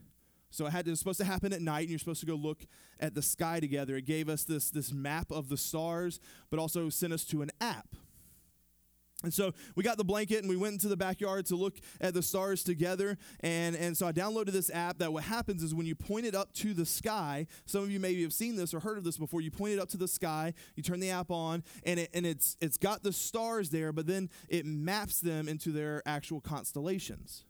So 0.50 0.68
it 0.68 0.72
had 0.72 0.86
to, 0.86 0.90
it 0.90 0.92
was 0.92 1.00
supposed 1.00 1.20
to 1.20 1.26
happen 1.26 1.52
at 1.52 1.62
night, 1.62 1.82
and 1.82 1.90
you're 1.90 1.98
supposed 1.98 2.20
to 2.20 2.28
go 2.28 2.36
look 2.36 2.68
at 3.00 3.16
the 3.16 3.24
sky 3.24 3.60
together. 3.60 3.96
It 3.96 4.06
gave 4.06 4.30
us 4.30 4.44
this 4.44 4.70
this 4.70 4.94
map 4.94 5.32
of 5.32 5.50
the 5.50 5.58
stars, 5.58 6.20
but 6.52 6.60
also 6.60 6.90
sent 6.90 7.12
us 7.12 7.24
to 7.26 7.42
an 7.42 7.50
app 7.60 7.96
and 9.24 9.34
so 9.34 9.54
we 9.76 9.84
got 9.84 9.98
the 9.98 10.04
blanket 10.04 10.40
and 10.40 10.50
we 10.50 10.58
went 10.58 10.74
into 10.74 10.90
the 10.90 10.98
backyard 10.98 11.46
to 11.48 11.56
look 11.56 11.78
at 12.02 12.14
the 12.14 12.22
stars 12.22 12.64
together. 12.64 13.18
And, 13.40 13.76
and 13.76 13.98
so 13.98 14.06
I 14.06 14.12
downloaded 14.12 14.52
this 14.52 14.70
app 14.72 14.98
that 15.00 15.14
what 15.14 15.24
happens 15.24 15.64
is 15.64 15.74
when 15.74 15.86
you 15.86 15.96
point 15.96 16.26
it 16.26 16.36
up 16.36 16.54
to 16.56 16.74
the 16.74 16.86
sky, 16.86 17.48
some 17.66 17.84
of 17.84 17.92
you 17.92 18.00
maybe 18.00 18.22
have 18.24 18.34
seen 18.34 18.56
this 18.56 18.74
or 18.74 18.82
heard 18.82 18.98
of 18.98 19.04
this 19.04 19.18
before, 19.18 19.42
you 19.42 19.52
point 19.52 19.74
it 19.74 19.80
up 19.80 19.90
to 19.90 19.98
the 19.98 20.08
sky, 20.08 20.54
you 20.76 20.84
turn 20.84 21.00
the 21.00 21.10
app 21.10 21.32
on, 21.32 21.64
and, 21.86 22.02
it, 22.02 22.10
and 22.14 22.26
it's, 22.26 22.58
it's 22.60 22.78
got 22.78 23.04
the 23.04 23.14
stars 23.14 23.70
there, 23.70 23.92
but 23.94 24.08
then 24.08 24.30
it 24.50 24.66
maps 24.66 25.22
them 25.22 25.48
into 25.48 25.72
their 25.72 26.04
actual 26.06 26.42
constellations. 26.42 27.46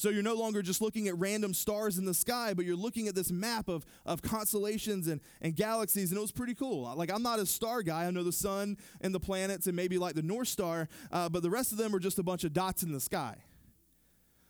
So 0.00 0.08
you're 0.08 0.22
no 0.22 0.32
longer 0.32 0.62
just 0.62 0.80
looking 0.80 1.08
at 1.08 1.18
random 1.18 1.52
stars 1.52 1.98
in 1.98 2.06
the 2.06 2.14
sky, 2.14 2.54
but 2.54 2.64
you're 2.64 2.74
looking 2.74 3.06
at 3.06 3.14
this 3.14 3.30
map 3.30 3.68
of, 3.68 3.84
of 4.06 4.22
constellations 4.22 5.08
and, 5.08 5.20
and 5.42 5.54
galaxies, 5.54 6.10
and 6.10 6.16
it 6.16 6.22
was 6.22 6.32
pretty 6.32 6.54
cool. 6.54 6.90
Like, 6.96 7.12
I'm 7.12 7.22
not 7.22 7.38
a 7.38 7.44
star 7.44 7.82
guy. 7.82 8.06
I 8.06 8.10
know 8.10 8.22
the 8.22 8.32
sun 8.32 8.78
and 9.02 9.14
the 9.14 9.20
planets 9.20 9.66
and 9.66 9.76
maybe 9.76 9.98
like 9.98 10.14
the 10.14 10.22
North 10.22 10.48
Star, 10.48 10.88
uh, 11.12 11.28
but 11.28 11.42
the 11.42 11.50
rest 11.50 11.70
of 11.70 11.76
them 11.76 11.94
are 11.94 11.98
just 11.98 12.18
a 12.18 12.22
bunch 12.22 12.44
of 12.44 12.54
dots 12.54 12.82
in 12.82 12.92
the 12.92 12.98
sky. 12.98 13.36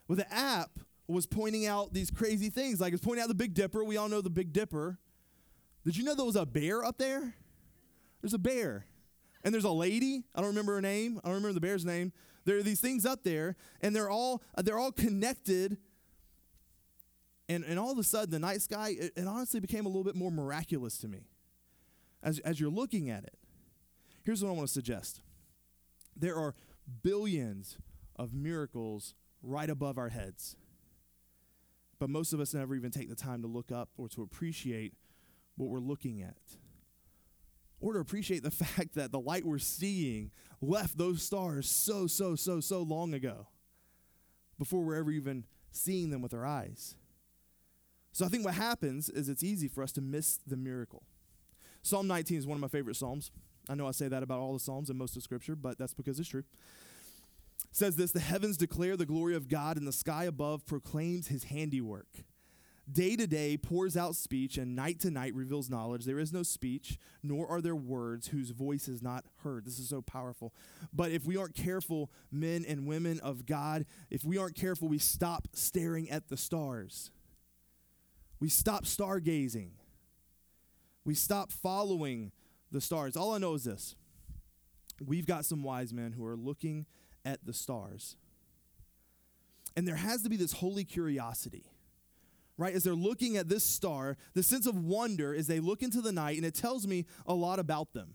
Well, 0.06 0.14
the 0.14 0.32
app 0.32 0.70
was 1.08 1.26
pointing 1.26 1.66
out 1.66 1.92
these 1.92 2.12
crazy 2.12 2.48
things. 2.48 2.80
Like, 2.80 2.92
it's 2.92 3.04
pointing 3.04 3.24
out 3.24 3.28
the 3.28 3.34
Big 3.34 3.52
Dipper. 3.52 3.82
We 3.82 3.96
all 3.96 4.08
know 4.08 4.20
the 4.20 4.30
Big 4.30 4.52
Dipper. 4.52 5.00
Did 5.84 5.96
you 5.96 6.04
know 6.04 6.14
there 6.14 6.26
was 6.26 6.36
a 6.36 6.46
bear 6.46 6.84
up 6.84 6.98
there? 6.98 7.34
There's 8.22 8.34
a 8.34 8.38
bear. 8.38 8.86
And 9.42 9.52
there's 9.52 9.64
a 9.64 9.72
lady. 9.72 10.22
I 10.32 10.42
don't 10.42 10.50
remember 10.50 10.76
her 10.76 10.80
name. 10.80 11.18
I 11.24 11.26
don't 11.26 11.34
remember 11.34 11.54
the 11.54 11.60
bear's 11.60 11.84
name. 11.84 12.12
There 12.44 12.56
are 12.56 12.62
these 12.62 12.80
things 12.80 13.04
up 13.04 13.22
there, 13.22 13.56
and 13.80 13.94
they're 13.94 14.10
all 14.10 14.42
uh, 14.54 14.62
they're 14.62 14.78
all 14.78 14.92
connected. 14.92 15.78
And, 17.48 17.64
and 17.64 17.80
all 17.80 17.90
of 17.90 17.98
a 17.98 18.04
sudden, 18.04 18.30
the 18.30 18.38
night 18.38 18.62
sky, 18.62 18.90
it, 18.90 19.12
it 19.16 19.26
honestly 19.26 19.58
became 19.58 19.84
a 19.84 19.88
little 19.88 20.04
bit 20.04 20.14
more 20.14 20.30
miraculous 20.30 20.98
to 20.98 21.08
me 21.08 21.26
as, 22.22 22.38
as 22.40 22.60
you're 22.60 22.70
looking 22.70 23.10
at 23.10 23.24
it. 23.24 23.36
Here's 24.22 24.40
what 24.40 24.50
I 24.50 24.52
want 24.52 24.68
to 24.68 24.72
suggest 24.72 25.20
there 26.16 26.36
are 26.36 26.54
billions 27.02 27.76
of 28.16 28.32
miracles 28.32 29.14
right 29.42 29.68
above 29.68 29.98
our 29.98 30.10
heads. 30.10 30.56
But 31.98 32.08
most 32.08 32.32
of 32.32 32.40
us 32.40 32.54
never 32.54 32.74
even 32.74 32.90
take 32.90 33.08
the 33.08 33.14
time 33.14 33.42
to 33.42 33.48
look 33.48 33.70
up 33.70 33.90
or 33.98 34.08
to 34.10 34.22
appreciate 34.22 34.94
what 35.56 35.68
we're 35.68 35.80
looking 35.80 36.22
at 36.22 36.36
or 37.80 37.94
to 37.94 37.98
appreciate 37.98 38.42
the 38.42 38.50
fact 38.50 38.94
that 38.94 39.12
the 39.12 39.20
light 39.20 39.44
we're 39.44 39.58
seeing 39.58 40.30
left 40.60 40.98
those 40.98 41.22
stars 41.22 41.68
so, 41.68 42.06
so, 42.06 42.34
so, 42.36 42.60
so 42.60 42.82
long 42.82 43.14
ago 43.14 43.46
before 44.58 44.82
we're 44.82 44.96
ever 44.96 45.10
even 45.10 45.44
seeing 45.70 46.10
them 46.10 46.22
with 46.22 46.34
our 46.34 46.44
eyes. 46.44 46.96
So 48.12 48.24
I 48.24 48.28
think 48.28 48.44
what 48.44 48.54
happens 48.54 49.08
is 49.08 49.28
it's 49.28 49.42
easy 49.42 49.68
for 49.68 49.82
us 49.82 49.92
to 49.92 50.00
miss 50.00 50.38
the 50.46 50.56
miracle. 50.56 51.02
Psalm 51.82 52.06
19 52.06 52.38
is 52.38 52.46
one 52.46 52.56
of 52.56 52.60
my 52.60 52.68
favorite 52.68 52.96
Psalms. 52.96 53.30
I 53.68 53.74
know 53.74 53.86
I 53.86 53.92
say 53.92 54.08
that 54.08 54.22
about 54.22 54.40
all 54.40 54.52
the 54.52 54.60
Psalms 54.60 54.90
and 54.90 54.98
most 54.98 55.16
of 55.16 55.22
Scripture, 55.22 55.56
but 55.56 55.78
that's 55.78 55.94
because 55.94 56.18
it's 56.18 56.28
true. 56.28 56.44
Says 57.72 57.96
this 57.96 58.12
The 58.12 58.20
heavens 58.20 58.56
declare 58.56 58.96
the 58.96 59.06
glory 59.06 59.36
of 59.36 59.48
God, 59.48 59.76
and 59.76 59.86
the 59.86 59.92
sky 59.92 60.24
above 60.24 60.66
proclaims 60.66 61.28
his 61.28 61.44
handiwork. 61.44 62.24
Day 62.90 63.14
to 63.14 63.26
day 63.26 63.56
pours 63.56 63.96
out 63.96 64.16
speech, 64.16 64.58
and 64.58 64.74
night 64.74 64.98
to 65.00 65.10
night 65.10 65.34
reveals 65.34 65.70
knowledge. 65.70 66.04
There 66.04 66.18
is 66.18 66.32
no 66.32 66.42
speech, 66.42 66.98
nor 67.22 67.46
are 67.46 67.60
there 67.60 67.76
words 67.76 68.28
whose 68.28 68.50
voice 68.50 68.88
is 68.88 69.02
not 69.02 69.24
heard. 69.42 69.64
This 69.64 69.78
is 69.78 69.88
so 69.88 70.02
powerful. 70.02 70.52
But 70.92 71.12
if 71.12 71.24
we 71.24 71.36
aren't 71.36 71.54
careful, 71.54 72.10
men 72.32 72.64
and 72.66 72.86
women 72.86 73.20
of 73.20 73.46
God, 73.46 73.86
if 74.10 74.24
we 74.24 74.38
aren't 74.38 74.56
careful, 74.56 74.88
we 74.88 74.98
stop 74.98 75.48
staring 75.52 76.10
at 76.10 76.28
the 76.28 76.36
stars. 76.36 77.10
We 78.40 78.48
stop 78.48 78.84
stargazing. 78.84 79.70
We 81.04 81.14
stop 81.14 81.52
following 81.52 82.32
the 82.72 82.80
stars. 82.80 83.16
All 83.16 83.32
I 83.32 83.38
know 83.38 83.54
is 83.54 83.64
this 83.64 83.94
we've 85.04 85.26
got 85.26 85.44
some 85.44 85.62
wise 85.62 85.92
men 85.92 86.12
who 86.12 86.26
are 86.26 86.36
looking 86.36 86.86
at 87.24 87.44
the 87.44 87.52
stars. 87.52 88.16
And 89.76 89.86
there 89.86 89.96
has 89.96 90.22
to 90.22 90.28
be 90.28 90.36
this 90.36 90.54
holy 90.54 90.84
curiosity 90.84 91.69
right? 92.60 92.74
As 92.74 92.84
they're 92.84 92.92
looking 92.92 93.38
at 93.38 93.48
this 93.48 93.64
star, 93.64 94.18
the 94.34 94.42
sense 94.42 94.66
of 94.66 94.76
wonder 94.76 95.34
as 95.34 95.46
they 95.46 95.60
look 95.60 95.82
into 95.82 96.02
the 96.02 96.12
night, 96.12 96.36
and 96.36 96.44
it 96.44 96.54
tells 96.54 96.86
me 96.86 97.06
a 97.26 97.32
lot 97.32 97.58
about 97.58 97.94
them. 97.94 98.12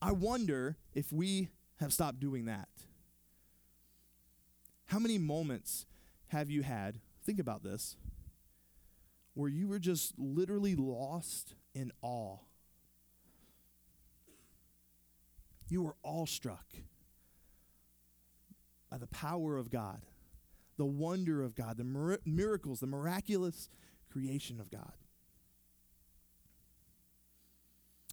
I 0.00 0.12
wonder 0.12 0.76
if 0.94 1.12
we 1.12 1.48
have 1.80 1.92
stopped 1.92 2.20
doing 2.20 2.44
that. 2.44 2.68
How 4.86 5.00
many 5.00 5.18
moments 5.18 5.84
have 6.28 6.48
you 6.48 6.62
had, 6.62 7.00
think 7.24 7.40
about 7.40 7.64
this, 7.64 7.96
where 9.34 9.50
you 9.50 9.66
were 9.66 9.80
just 9.80 10.14
literally 10.16 10.76
lost 10.76 11.54
in 11.74 11.90
awe? 12.02 12.36
You 15.68 15.82
were 15.82 15.96
awestruck 16.04 16.66
by 18.88 18.98
the 18.98 19.08
power 19.08 19.56
of 19.56 19.70
God 19.70 20.02
the 20.78 20.86
wonder 20.86 21.42
of 21.42 21.54
God, 21.54 21.76
the 21.76 21.84
mir- 21.84 22.20
miracles, 22.24 22.80
the 22.80 22.86
miraculous 22.86 23.68
creation 24.10 24.60
of 24.60 24.70
God. 24.70 24.92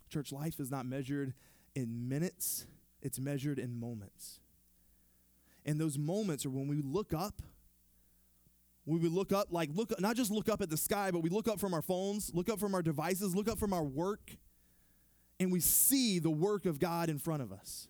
Church 0.10 0.32
life 0.34 0.60
is 0.60 0.70
not 0.70 0.86
measured 0.86 1.34
in 1.76 2.10
minutes, 2.10 2.66
it's 3.02 3.20
measured 3.20 3.60
in 3.60 3.80
moments. 3.80 4.40
And 5.66 5.80
those 5.80 5.98
moments 5.98 6.46
are 6.46 6.50
when 6.50 6.68
we 6.68 6.82
look 6.82 7.14
up, 7.14 7.42
we 8.86 9.00
look 9.00 9.34
up, 9.34 9.48
like 9.52 9.70
look 9.74 10.00
not 10.00 10.16
just 10.16 10.30
look 10.30 10.48
up 10.48 10.62
at 10.62 10.70
the 10.70 10.78
sky, 10.78 11.10
but 11.12 11.22
we 11.22 11.30
look 11.30 11.48
up 11.48 11.60
from 11.60 11.74
our 11.74 11.82
phones, 11.82 12.32
look 12.34 12.50
up 12.50 12.60
from 12.60 12.76
our 12.76 12.84
devices, 12.84 13.36
look 13.36 13.48
up 13.48 13.58
from 13.58 13.74
our 13.74 13.84
work, 13.84 14.36
and 15.40 15.52
we 15.52 15.60
see 15.60 16.20
the 16.20 16.30
work 16.30 16.66
of 16.66 16.80
God 16.80 17.10
in 17.10 17.18
front 17.18 17.42
of 17.42 17.52
us. 17.52 17.88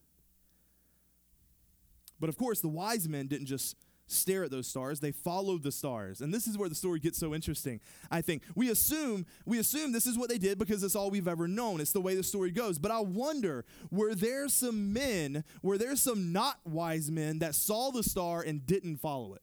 But 2.19 2.29
of 2.29 2.37
course, 2.37 2.61
the 2.61 2.69
wise 2.69 3.09
men 3.09 3.27
didn't 3.27 3.47
just 3.47 3.75
stare 4.07 4.43
at 4.43 4.51
those 4.51 4.67
stars. 4.67 4.99
They 4.99 5.11
followed 5.11 5.63
the 5.63 5.71
stars. 5.71 6.21
And 6.21 6.33
this 6.33 6.47
is 6.47 6.57
where 6.57 6.69
the 6.69 6.75
story 6.75 6.99
gets 6.99 7.17
so 7.17 7.33
interesting 7.33 7.79
i 8.11 8.21
think. 8.21 8.43
We 8.55 8.69
assume 8.69 9.25
we 9.45 9.59
assume 9.59 9.91
this 9.91 10.05
is 10.05 10.17
what 10.17 10.29
they 10.29 10.37
did 10.37 10.57
because 10.57 10.83
it's 10.83 10.95
all 10.95 11.09
we've 11.09 11.27
ever 11.27 11.47
known. 11.47 11.81
It's 11.81 11.91
the 11.91 12.01
way 12.01 12.15
the 12.15 12.23
story 12.23 12.51
goes. 12.51 12.77
But 12.77 12.91
i 12.91 12.99
wonder 12.99 13.65
were 13.91 14.15
there 14.15 14.47
some 14.47 14.93
men 14.93 15.43
were 15.61 15.77
there 15.77 15.95
some 15.95 16.31
not 16.31 16.57
wise 16.65 17.09
men 17.09 17.39
that 17.39 17.55
saw 17.55 17.91
the 17.91 18.03
star 18.03 18.41
and 18.41 18.65
didn't 18.65 18.97
follow 18.97 19.33
it? 19.33 19.41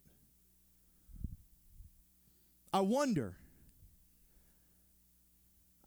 I 2.73 2.81
wonder. 2.81 3.37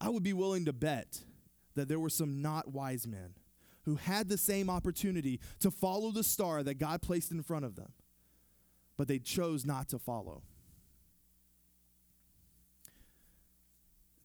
I 0.00 0.08
would 0.08 0.22
be 0.22 0.34
willing 0.34 0.66
to 0.66 0.72
bet 0.72 1.20
that 1.74 1.88
there 1.88 1.98
were 1.98 2.10
some 2.10 2.42
not 2.42 2.68
wise 2.68 3.06
men 3.06 3.34
who 3.84 3.96
had 3.96 4.28
the 4.28 4.36
same 4.36 4.68
opportunity 4.68 5.40
to 5.60 5.70
follow 5.70 6.10
the 6.10 6.24
star 6.24 6.62
that 6.62 6.74
god 6.74 7.00
placed 7.00 7.30
in 7.30 7.42
front 7.42 7.64
of 7.64 7.76
them 7.76 7.92
but 8.96 9.08
they 9.08 9.18
chose 9.18 9.64
not 9.64 9.88
to 9.90 9.98
follow. 9.98 10.42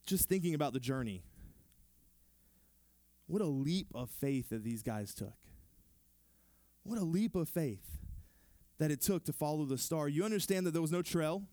Just 0.06 0.28
thinking 0.28 0.54
about 0.54 0.74
the 0.74 0.80
journey, 0.80 1.24
what 3.28 3.42
a 3.42 3.46
leap 3.46 3.88
of 3.94 4.10
faith 4.10 4.50
that 4.50 4.64
these 4.64 4.84
guys 4.84 5.14
took. 5.14 5.34
What 6.84 6.98
a 6.98 7.04
leap 7.04 7.36
of 7.36 7.48
faith 7.48 8.00
that 8.80 8.92
it 8.92 9.00
took 9.00 9.24
to 9.26 9.34
follow 9.34 9.66
the 9.66 9.78
star. 9.78 10.10
You 10.10 10.26
understand 10.26 10.66
that 10.66 10.72
there 10.72 10.82
was 10.82 10.92
no 10.92 11.02
trail, 11.02 11.44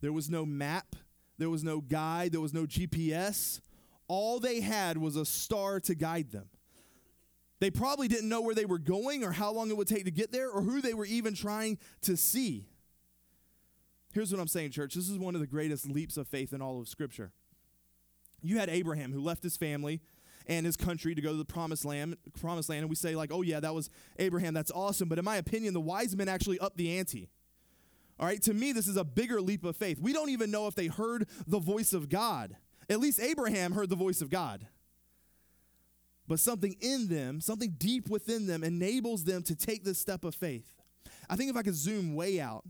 there 0.00 0.12
was 0.12 0.30
no 0.30 0.46
map, 0.46 0.96
there 1.38 1.50
was 1.50 1.64
no 1.64 1.80
guide, 1.80 2.32
there 2.32 2.40
was 2.40 2.54
no 2.54 2.66
GPS. 2.66 3.60
All 4.08 4.38
they 4.38 4.60
had 4.60 4.96
was 4.96 5.16
a 5.16 5.26
star 5.26 5.80
to 5.80 5.94
guide 5.94 6.30
them. 6.30 6.46
They 7.62 7.70
probably 7.70 8.08
didn't 8.08 8.28
know 8.28 8.40
where 8.40 8.56
they 8.56 8.64
were 8.64 8.80
going 8.80 9.22
or 9.22 9.30
how 9.30 9.52
long 9.52 9.70
it 9.70 9.76
would 9.76 9.86
take 9.86 10.04
to 10.06 10.10
get 10.10 10.32
there 10.32 10.50
or 10.50 10.62
who 10.62 10.80
they 10.80 10.94
were 10.94 11.06
even 11.06 11.32
trying 11.32 11.78
to 12.00 12.16
see. 12.16 12.66
Here's 14.12 14.32
what 14.32 14.40
I'm 14.40 14.48
saying, 14.48 14.72
church. 14.72 14.94
This 14.94 15.08
is 15.08 15.16
one 15.16 15.36
of 15.36 15.40
the 15.40 15.46
greatest 15.46 15.88
leaps 15.88 16.16
of 16.16 16.26
faith 16.26 16.52
in 16.52 16.60
all 16.60 16.80
of 16.80 16.88
Scripture. 16.88 17.30
You 18.42 18.58
had 18.58 18.68
Abraham 18.68 19.12
who 19.12 19.20
left 19.20 19.44
his 19.44 19.56
family 19.56 20.00
and 20.48 20.66
his 20.66 20.76
country 20.76 21.14
to 21.14 21.22
go 21.22 21.30
to 21.30 21.36
the 21.36 21.44
promised 21.44 21.84
land, 21.84 22.16
promised 22.40 22.68
land, 22.68 22.80
and 22.80 22.90
we 22.90 22.96
say, 22.96 23.14
like, 23.14 23.30
oh 23.32 23.42
yeah, 23.42 23.60
that 23.60 23.76
was 23.76 23.90
Abraham, 24.18 24.54
that's 24.54 24.72
awesome. 24.72 25.08
But 25.08 25.20
in 25.20 25.24
my 25.24 25.36
opinion, 25.36 25.72
the 25.72 25.80
wise 25.80 26.16
men 26.16 26.26
actually 26.26 26.58
upped 26.58 26.78
the 26.78 26.98
ante. 26.98 27.30
All 28.18 28.26
right, 28.26 28.42
to 28.42 28.54
me, 28.54 28.72
this 28.72 28.88
is 28.88 28.96
a 28.96 29.04
bigger 29.04 29.40
leap 29.40 29.64
of 29.64 29.76
faith. 29.76 30.00
We 30.00 30.12
don't 30.12 30.30
even 30.30 30.50
know 30.50 30.66
if 30.66 30.74
they 30.74 30.88
heard 30.88 31.28
the 31.46 31.60
voice 31.60 31.92
of 31.92 32.08
God. 32.08 32.56
At 32.90 32.98
least 32.98 33.20
Abraham 33.20 33.70
heard 33.70 33.88
the 33.88 33.94
voice 33.94 34.20
of 34.20 34.30
God 34.30 34.66
but 36.28 36.40
something 36.40 36.76
in 36.80 37.08
them, 37.08 37.40
something 37.40 37.74
deep 37.78 38.08
within 38.08 38.46
them, 38.46 38.62
enables 38.62 39.24
them 39.24 39.42
to 39.44 39.54
take 39.54 39.84
this 39.84 39.98
step 39.98 40.24
of 40.24 40.34
faith. 40.34 40.74
I 41.28 41.36
think 41.36 41.50
if 41.50 41.56
I 41.56 41.62
could 41.62 41.74
zoom 41.74 42.14
way 42.14 42.40
out 42.40 42.64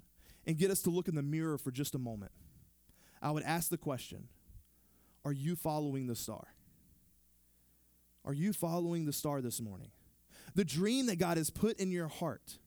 and 0.47 0.57
get 0.57 0.71
us 0.71 0.83
to 0.83 0.91
look 0.91 1.09
in 1.09 1.15
the 1.15 1.23
mirror 1.23 1.59
for 1.59 1.71
just 1.71 1.95
a 1.95 1.99
moment, 1.99 2.33
I 3.21 3.31
would 3.31 3.43
ask 3.45 3.71
the 3.71 3.79
question 3.79 4.29
Are 5.25 5.33
you 5.33 5.55
following 5.55 6.07
the 6.07 6.17
star? 6.17 6.47
Are 8.25 8.35
you 8.35 8.53
following 8.53 9.05
the 9.05 9.13
star 9.13 9.41
this 9.41 9.61
morning? 9.61 9.91
The 10.55 10.65
dream 10.65 11.07
that 11.07 11.19
God 11.19 11.37
has 11.37 11.51
put 11.51 11.79
in 11.79 11.91
your 11.91 12.09
heart. 12.09 12.59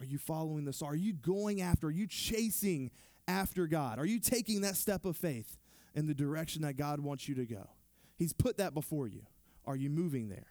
Are 0.00 0.06
you 0.06 0.18
following 0.18 0.64
the 0.64 0.72
star? 0.72 0.92
Are 0.92 0.96
you 0.96 1.12
going 1.12 1.60
after? 1.60 1.88
Are 1.88 1.92
you 1.92 2.06
chasing 2.06 2.90
after 3.26 3.66
God? 3.66 3.98
Are 3.98 4.06
you 4.06 4.20
taking 4.20 4.60
that 4.62 4.76
step 4.76 5.04
of 5.04 5.16
faith 5.16 5.58
in 5.94 6.06
the 6.06 6.14
direction 6.14 6.62
that 6.62 6.76
God 6.76 7.00
wants 7.00 7.28
you 7.28 7.34
to 7.36 7.44
go? 7.44 7.68
He's 8.16 8.32
put 8.32 8.58
that 8.58 8.74
before 8.74 9.08
you. 9.08 9.22
Are 9.68 9.76
you 9.76 9.90
moving 9.90 10.30
there? 10.30 10.46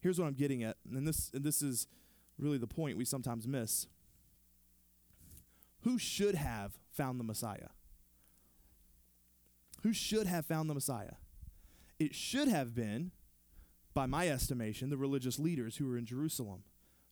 Here's 0.00 0.20
what 0.20 0.28
I'm 0.28 0.34
getting 0.34 0.62
at, 0.62 0.76
and 0.94 1.06
this, 1.06 1.32
and 1.34 1.42
this 1.42 1.62
is 1.62 1.88
really 2.38 2.58
the 2.58 2.68
point 2.68 2.96
we 2.96 3.04
sometimes 3.04 3.48
miss. 3.48 3.88
Who 5.82 5.98
should 5.98 6.36
have 6.36 6.78
found 6.92 7.18
the 7.18 7.24
Messiah? 7.24 7.70
Who 9.82 9.92
should 9.92 10.28
have 10.28 10.46
found 10.46 10.70
the 10.70 10.74
Messiah? 10.74 11.14
It 11.98 12.14
should 12.14 12.46
have 12.46 12.72
been, 12.72 13.10
by 13.94 14.06
my 14.06 14.28
estimation, 14.28 14.88
the 14.88 14.96
religious 14.96 15.40
leaders 15.40 15.78
who 15.78 15.88
were 15.88 15.98
in 15.98 16.06
Jerusalem, 16.06 16.62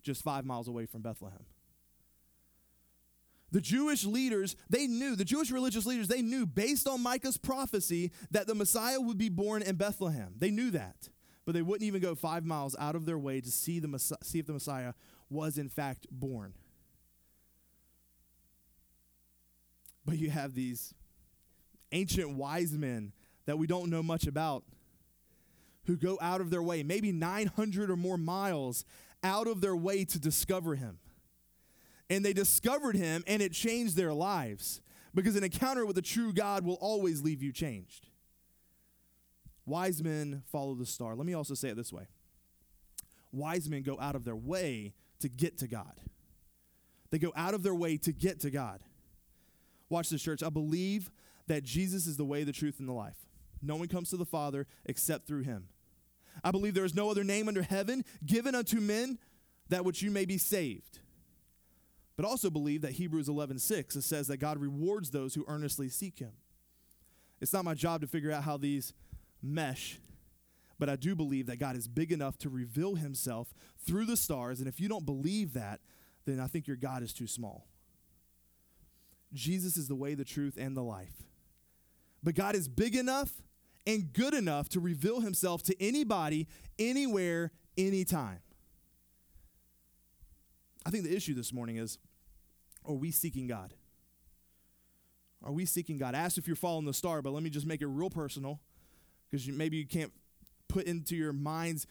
just 0.04 0.22
five 0.22 0.44
miles 0.44 0.68
away 0.68 0.86
from 0.86 1.02
Bethlehem. 1.02 1.46
The 3.52 3.60
Jewish 3.60 4.04
leaders, 4.04 4.56
they 4.68 4.86
knew, 4.86 5.14
the 5.14 5.24
Jewish 5.24 5.50
religious 5.50 5.86
leaders, 5.86 6.08
they 6.08 6.22
knew 6.22 6.46
based 6.46 6.88
on 6.88 7.02
Micah's 7.02 7.38
prophecy 7.38 8.10
that 8.30 8.46
the 8.46 8.54
Messiah 8.54 9.00
would 9.00 9.18
be 9.18 9.28
born 9.28 9.62
in 9.62 9.76
Bethlehem. 9.76 10.34
They 10.36 10.50
knew 10.50 10.70
that. 10.72 11.08
But 11.44 11.54
they 11.54 11.62
wouldn't 11.62 11.86
even 11.86 12.02
go 12.02 12.16
five 12.16 12.44
miles 12.44 12.74
out 12.78 12.96
of 12.96 13.06
their 13.06 13.18
way 13.18 13.40
to 13.40 13.50
see, 13.50 13.78
the, 13.78 13.98
see 14.22 14.40
if 14.40 14.46
the 14.46 14.52
Messiah 14.52 14.94
was 15.30 15.58
in 15.58 15.68
fact 15.68 16.06
born. 16.10 16.54
But 20.04 20.18
you 20.18 20.30
have 20.30 20.54
these 20.54 20.92
ancient 21.92 22.36
wise 22.36 22.72
men 22.72 23.12
that 23.46 23.58
we 23.58 23.68
don't 23.68 23.90
know 23.90 24.02
much 24.02 24.26
about 24.26 24.64
who 25.84 25.96
go 25.96 26.18
out 26.20 26.40
of 26.40 26.50
their 26.50 26.62
way, 26.62 26.82
maybe 26.82 27.12
900 27.12 27.90
or 27.90 27.96
more 27.96 28.18
miles 28.18 28.84
out 29.22 29.46
of 29.46 29.60
their 29.60 29.76
way 29.76 30.04
to 30.04 30.18
discover 30.18 30.74
him 30.74 30.98
and 32.08 32.24
they 32.24 32.32
discovered 32.32 32.96
him 32.96 33.24
and 33.26 33.42
it 33.42 33.52
changed 33.52 33.96
their 33.96 34.14
lives 34.14 34.80
because 35.14 35.36
an 35.36 35.44
encounter 35.44 35.84
with 35.84 35.96
the 35.96 36.02
true 36.02 36.32
God 36.32 36.64
will 36.64 36.78
always 36.80 37.22
leave 37.22 37.42
you 37.42 37.52
changed. 37.52 38.08
Wise 39.64 40.02
men 40.02 40.42
follow 40.50 40.74
the 40.74 40.86
star. 40.86 41.16
Let 41.16 41.26
me 41.26 41.34
also 41.34 41.54
say 41.54 41.70
it 41.70 41.76
this 41.76 41.92
way 41.92 42.06
wise 43.32 43.68
men 43.68 43.82
go 43.82 43.98
out 44.00 44.14
of 44.14 44.24
their 44.24 44.36
way 44.36 44.94
to 45.20 45.28
get 45.28 45.58
to 45.58 45.68
God. 45.68 46.00
They 47.10 47.18
go 47.18 47.32
out 47.36 47.54
of 47.54 47.62
their 47.62 47.74
way 47.74 47.96
to 47.98 48.12
get 48.12 48.40
to 48.40 48.50
God. 48.50 48.82
Watch 49.88 50.10
this, 50.10 50.22
church. 50.22 50.42
I 50.42 50.48
believe 50.48 51.10
that 51.46 51.62
Jesus 51.62 52.06
is 52.06 52.16
the 52.16 52.24
way, 52.24 52.44
the 52.44 52.52
truth, 52.52 52.80
and 52.80 52.88
the 52.88 52.92
life. 52.92 53.16
No 53.62 53.76
one 53.76 53.88
comes 53.88 54.10
to 54.10 54.16
the 54.16 54.24
Father 54.24 54.66
except 54.84 55.26
through 55.26 55.42
him. 55.42 55.68
I 56.42 56.50
believe 56.50 56.74
there 56.74 56.84
is 56.84 56.94
no 56.94 57.10
other 57.10 57.24
name 57.24 57.48
under 57.48 57.62
heaven 57.62 58.04
given 58.24 58.54
unto 58.54 58.80
men 58.80 59.18
that 59.68 59.84
which 59.84 60.02
you 60.02 60.10
may 60.10 60.24
be 60.24 60.38
saved 60.38 61.00
but 62.16 62.24
also 62.24 62.50
believe 62.50 62.80
that 62.82 62.92
Hebrews 62.92 63.28
11:6 63.28 64.02
says 64.02 64.26
that 64.28 64.38
God 64.38 64.58
rewards 64.58 65.10
those 65.10 65.34
who 65.34 65.44
earnestly 65.46 65.88
seek 65.88 66.18
him. 66.18 66.32
It's 67.40 67.52
not 67.52 67.64
my 67.64 67.74
job 67.74 68.00
to 68.00 68.06
figure 68.06 68.32
out 68.32 68.44
how 68.44 68.56
these 68.56 68.94
mesh, 69.42 69.98
but 70.78 70.88
I 70.88 70.96
do 70.96 71.14
believe 71.14 71.46
that 71.46 71.58
God 71.58 71.76
is 71.76 71.88
big 71.88 72.12
enough 72.12 72.38
to 72.38 72.48
reveal 72.48 72.94
himself 72.94 73.52
through 73.78 74.06
the 74.06 74.16
stars, 74.16 74.60
and 74.60 74.68
if 74.68 74.80
you 74.80 74.88
don't 74.88 75.06
believe 75.06 75.52
that, 75.52 75.80
then 76.24 76.40
I 76.40 76.46
think 76.46 76.66
your 76.66 76.76
God 76.76 77.02
is 77.02 77.12
too 77.12 77.26
small. 77.26 77.68
Jesus 79.32 79.76
is 79.76 79.88
the 79.88 79.94
way, 79.94 80.14
the 80.14 80.24
truth, 80.24 80.56
and 80.58 80.76
the 80.76 80.82
life. 80.82 81.24
But 82.22 82.34
God 82.34 82.54
is 82.54 82.68
big 82.68 82.96
enough 82.96 83.42
and 83.86 84.12
good 84.12 84.34
enough 84.34 84.68
to 84.70 84.80
reveal 84.80 85.20
himself 85.20 85.62
to 85.64 85.82
anybody, 85.82 86.48
anywhere, 86.78 87.52
anytime. 87.76 88.40
I 90.86 90.90
think 90.90 91.02
the 91.02 91.14
issue 91.14 91.34
this 91.34 91.52
morning 91.52 91.78
is 91.78 91.98
are 92.84 92.94
we 92.94 93.10
seeking 93.10 93.48
God? 93.48 93.74
Are 95.42 95.52
we 95.52 95.66
seeking 95.66 95.98
God? 95.98 96.14
I 96.14 96.18
asked 96.18 96.38
if 96.38 96.46
you're 96.46 96.54
following 96.54 96.84
the 96.84 96.94
star, 96.94 97.22
but 97.22 97.32
let 97.32 97.42
me 97.42 97.50
just 97.50 97.66
make 97.66 97.82
it 97.82 97.88
real 97.88 98.08
personal 98.08 98.60
because 99.28 99.48
maybe 99.48 99.76
you 99.76 99.86
can't 99.86 100.12
put 100.68 100.86
into 100.86 101.16
your 101.16 101.32
mind's 101.32 101.88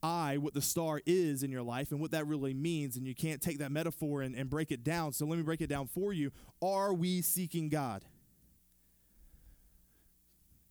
eye 0.00 0.36
what 0.38 0.54
the 0.54 0.62
star 0.62 1.00
is 1.06 1.42
in 1.42 1.50
your 1.50 1.62
life 1.64 1.90
and 1.90 2.00
what 2.00 2.12
that 2.12 2.24
really 2.28 2.54
means, 2.54 2.96
and 2.96 3.04
you 3.04 3.16
can't 3.16 3.42
take 3.42 3.58
that 3.58 3.72
metaphor 3.72 4.22
and, 4.22 4.36
and 4.36 4.48
break 4.48 4.70
it 4.70 4.84
down. 4.84 5.12
So 5.12 5.26
let 5.26 5.36
me 5.36 5.42
break 5.42 5.60
it 5.60 5.68
down 5.68 5.88
for 5.88 6.12
you. 6.12 6.30
Are 6.62 6.94
we 6.94 7.22
seeking 7.22 7.68
God? 7.68 8.04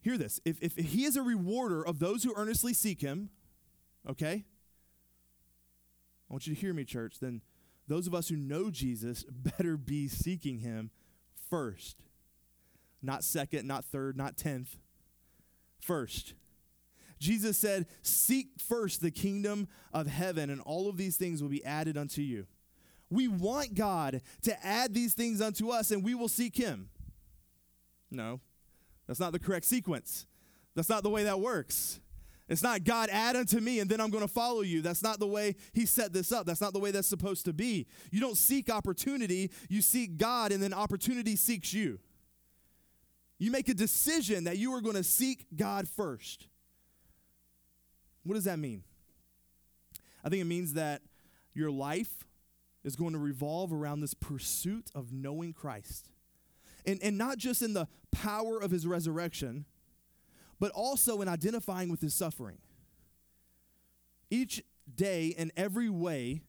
Hear 0.00 0.16
this. 0.16 0.40
If, 0.46 0.62
if 0.62 0.76
he 0.76 1.04
is 1.04 1.16
a 1.16 1.22
rewarder 1.22 1.86
of 1.86 1.98
those 1.98 2.24
who 2.24 2.32
earnestly 2.36 2.72
seek 2.72 3.02
him, 3.02 3.28
okay? 4.08 4.44
I 6.30 6.32
want 6.32 6.46
you 6.46 6.54
to 6.54 6.60
hear 6.60 6.72
me, 6.72 6.84
church. 6.84 7.18
Then 7.20 7.42
those 7.88 8.06
of 8.06 8.14
us 8.14 8.28
who 8.28 8.36
know 8.36 8.70
Jesus 8.70 9.24
better 9.30 9.76
be 9.76 10.08
seeking 10.08 10.58
him 10.58 10.90
first. 11.48 12.02
Not 13.02 13.24
second, 13.24 13.66
not 13.66 13.84
third, 13.84 14.16
not 14.16 14.36
tenth. 14.36 14.76
First. 15.80 16.34
Jesus 17.18 17.56
said, 17.56 17.86
Seek 18.02 18.48
first 18.58 19.00
the 19.00 19.10
kingdom 19.10 19.68
of 19.92 20.06
heaven, 20.06 20.50
and 20.50 20.60
all 20.62 20.88
of 20.88 20.96
these 20.96 21.16
things 21.16 21.42
will 21.42 21.48
be 21.48 21.64
added 21.64 21.96
unto 21.96 22.20
you. 22.20 22.46
We 23.08 23.28
want 23.28 23.74
God 23.74 24.20
to 24.42 24.66
add 24.66 24.92
these 24.92 25.14
things 25.14 25.40
unto 25.40 25.70
us, 25.70 25.90
and 25.90 26.02
we 26.02 26.14
will 26.14 26.28
seek 26.28 26.56
Him. 26.56 26.88
No, 28.10 28.40
that's 29.06 29.20
not 29.20 29.32
the 29.32 29.38
correct 29.38 29.66
sequence. 29.66 30.26
That's 30.74 30.88
not 30.88 31.02
the 31.02 31.10
way 31.10 31.24
that 31.24 31.40
works. 31.40 32.00
It's 32.48 32.62
not 32.62 32.84
God 32.84 33.08
add 33.10 33.34
unto 33.34 33.58
me 33.58 33.80
and 33.80 33.90
then 33.90 34.00
I'm 34.00 34.10
going 34.10 34.22
to 34.26 34.32
follow 34.32 34.60
you. 34.60 34.80
That's 34.80 35.02
not 35.02 35.18
the 35.18 35.26
way 35.26 35.56
he 35.72 35.84
set 35.84 36.12
this 36.12 36.30
up. 36.30 36.46
That's 36.46 36.60
not 36.60 36.72
the 36.72 36.78
way 36.78 36.92
that's 36.92 37.08
supposed 37.08 37.44
to 37.46 37.52
be. 37.52 37.86
You 38.12 38.20
don't 38.20 38.36
seek 38.36 38.70
opportunity, 38.70 39.50
you 39.68 39.82
seek 39.82 40.16
God 40.16 40.52
and 40.52 40.62
then 40.62 40.72
opportunity 40.72 41.34
seeks 41.34 41.74
you. 41.74 41.98
You 43.38 43.50
make 43.50 43.68
a 43.68 43.74
decision 43.74 44.44
that 44.44 44.58
you 44.58 44.72
are 44.74 44.80
going 44.80 44.94
to 44.94 45.04
seek 45.04 45.46
God 45.54 45.88
first. 45.88 46.46
What 48.22 48.34
does 48.34 48.44
that 48.44 48.58
mean? 48.58 48.82
I 50.24 50.28
think 50.28 50.40
it 50.40 50.46
means 50.46 50.72
that 50.74 51.02
your 51.54 51.70
life 51.70 52.24
is 52.84 52.96
going 52.96 53.12
to 53.12 53.18
revolve 53.18 53.72
around 53.72 54.00
this 54.00 54.14
pursuit 54.14 54.90
of 54.94 55.12
knowing 55.12 55.52
Christ. 55.52 56.08
And, 56.86 57.00
and 57.02 57.18
not 57.18 57.38
just 57.38 57.62
in 57.62 57.74
the 57.74 57.88
power 58.12 58.58
of 58.58 58.70
his 58.70 58.86
resurrection, 58.86 59.64
but 60.58 60.70
also 60.72 61.20
in 61.20 61.28
identifying 61.28 61.88
with 61.88 62.00
his 62.00 62.14
suffering. 62.14 62.58
Each 64.30 64.62
day, 64.92 65.34
in 65.36 65.52
every 65.56 65.88
way, 65.88 66.42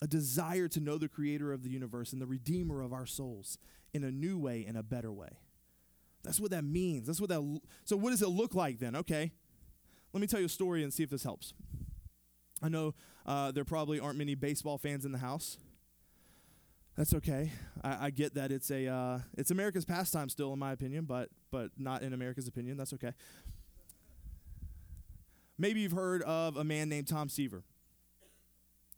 a 0.00 0.06
desire 0.06 0.68
to 0.68 0.80
know 0.80 0.98
the 0.98 1.08
creator 1.08 1.52
of 1.52 1.62
the 1.62 1.70
universe 1.70 2.12
and 2.12 2.20
the 2.20 2.26
redeemer 2.26 2.82
of 2.82 2.92
our 2.92 3.06
souls 3.06 3.58
in 3.92 4.04
a 4.04 4.10
new 4.10 4.38
way, 4.38 4.64
in 4.66 4.76
a 4.76 4.82
better 4.82 5.12
way. 5.12 5.38
That's 6.22 6.40
what 6.40 6.50
that 6.50 6.64
means. 6.64 7.06
That's 7.06 7.20
what 7.20 7.30
that 7.30 7.60
So 7.84 7.96
what 7.96 8.10
does 8.10 8.22
it 8.22 8.28
look 8.28 8.54
like 8.54 8.78
then? 8.78 8.96
Okay. 8.96 9.32
Let 10.12 10.20
me 10.20 10.26
tell 10.26 10.40
you 10.40 10.46
a 10.46 10.50
story 10.50 10.82
and 10.82 10.92
see 10.92 11.02
if 11.02 11.10
this 11.10 11.24
helps. 11.24 11.54
I 12.62 12.68
know 12.68 12.94
uh, 13.26 13.50
there 13.50 13.64
probably 13.64 14.00
aren't 14.00 14.16
many 14.16 14.34
baseball 14.34 14.78
fans 14.78 15.04
in 15.04 15.12
the 15.12 15.18
house. 15.18 15.58
That's 16.96 17.12
okay. 17.14 17.50
I, 17.82 18.06
I 18.06 18.10
get 18.10 18.34
that 18.34 18.52
it's 18.52 18.70
a 18.70 18.86
uh, 18.86 19.18
it's 19.36 19.50
America's 19.50 19.84
pastime 19.84 20.28
still, 20.28 20.52
in 20.52 20.58
my 20.58 20.72
opinion, 20.72 21.04
but 21.04 21.28
but 21.54 21.70
not 21.78 22.02
in 22.02 22.12
America's 22.12 22.48
opinion. 22.48 22.76
That's 22.76 22.92
okay. 22.94 23.12
Maybe 25.56 25.82
you've 25.82 25.92
heard 25.92 26.20
of 26.22 26.56
a 26.56 26.64
man 26.64 26.88
named 26.88 27.06
Tom 27.06 27.28
Seaver. 27.28 27.62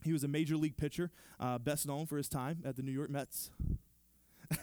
He 0.02 0.14
was 0.14 0.24
a 0.24 0.28
major 0.28 0.56
league 0.56 0.78
pitcher, 0.78 1.10
uh, 1.38 1.58
best 1.58 1.86
known 1.86 2.06
for 2.06 2.16
his 2.16 2.30
time 2.30 2.62
at 2.64 2.76
the 2.76 2.82
New 2.82 2.92
York 2.92 3.10
Mets. 3.10 3.50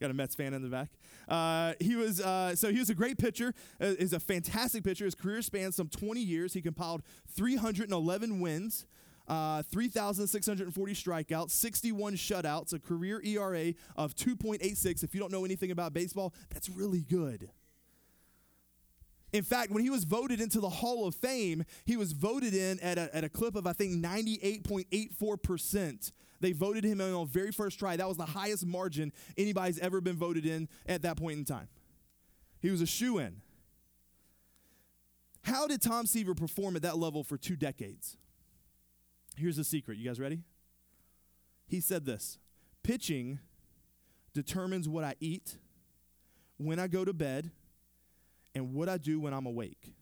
Got 0.00 0.10
a 0.10 0.12
Mets 0.12 0.34
fan 0.34 0.54
in 0.54 0.62
the 0.62 0.68
back. 0.68 0.88
Uh, 1.28 1.74
he 1.78 1.94
was 1.94 2.20
uh, 2.20 2.56
so 2.56 2.72
he 2.72 2.80
was 2.80 2.90
a 2.90 2.96
great 2.96 3.16
pitcher. 3.16 3.54
Uh, 3.80 3.94
is 3.96 4.12
a 4.12 4.18
fantastic 4.18 4.82
pitcher. 4.82 5.04
His 5.04 5.14
career 5.14 5.40
spans 5.40 5.76
some 5.76 5.88
20 5.88 6.20
years. 6.20 6.54
He 6.54 6.60
compiled 6.60 7.02
311 7.36 8.40
wins. 8.40 8.86
Uh, 9.30 9.62
3,640 9.62 10.92
strikeouts, 10.92 11.52
61 11.52 12.14
shutouts, 12.14 12.72
a 12.72 12.80
career 12.80 13.22
ERA 13.24 13.72
of 13.94 14.16
2.86. 14.16 15.04
If 15.04 15.14
you 15.14 15.20
don't 15.20 15.30
know 15.30 15.44
anything 15.44 15.70
about 15.70 15.94
baseball, 15.94 16.34
that's 16.52 16.68
really 16.68 17.02
good. 17.02 17.48
In 19.32 19.44
fact, 19.44 19.70
when 19.70 19.84
he 19.84 19.90
was 19.90 20.02
voted 20.02 20.40
into 20.40 20.58
the 20.58 20.68
Hall 20.68 21.06
of 21.06 21.14
Fame, 21.14 21.62
he 21.84 21.96
was 21.96 22.10
voted 22.10 22.54
in 22.54 22.80
at 22.80 22.98
a, 22.98 23.08
at 23.14 23.22
a 23.22 23.28
clip 23.28 23.54
of, 23.54 23.68
I 23.68 23.72
think, 23.72 24.04
98.84%. 24.04 26.10
They 26.40 26.50
voted 26.50 26.82
him 26.82 27.00
in 27.00 27.14
on 27.14 27.26
the 27.26 27.32
very 27.32 27.52
first 27.52 27.78
try. 27.78 27.96
That 27.96 28.08
was 28.08 28.16
the 28.16 28.26
highest 28.26 28.66
margin 28.66 29.12
anybody's 29.38 29.78
ever 29.78 30.00
been 30.00 30.16
voted 30.16 30.44
in 30.44 30.68
at 30.86 31.02
that 31.02 31.16
point 31.16 31.38
in 31.38 31.44
time. 31.44 31.68
He 32.60 32.72
was 32.72 32.80
a 32.80 32.86
shoe 32.86 33.18
in. 33.18 33.42
How 35.42 35.68
did 35.68 35.82
Tom 35.82 36.06
Seaver 36.06 36.34
perform 36.34 36.74
at 36.74 36.82
that 36.82 36.98
level 36.98 37.22
for 37.22 37.36
two 37.36 37.54
decades? 37.54 38.16
Here's 39.40 39.56
the 39.56 39.64
secret. 39.64 39.96
You 39.96 40.06
guys 40.06 40.20
ready? 40.20 40.42
He 41.66 41.80
said 41.80 42.04
this 42.04 42.38
pitching 42.82 43.38
determines 44.34 44.88
what 44.88 45.02
I 45.02 45.14
eat, 45.18 45.56
when 46.58 46.78
I 46.78 46.86
go 46.86 47.04
to 47.04 47.12
bed, 47.12 47.50
and 48.54 48.74
what 48.74 48.88
I 48.88 48.98
do 48.98 49.18
when 49.18 49.32
I'm 49.32 49.46
awake. 49.46 49.94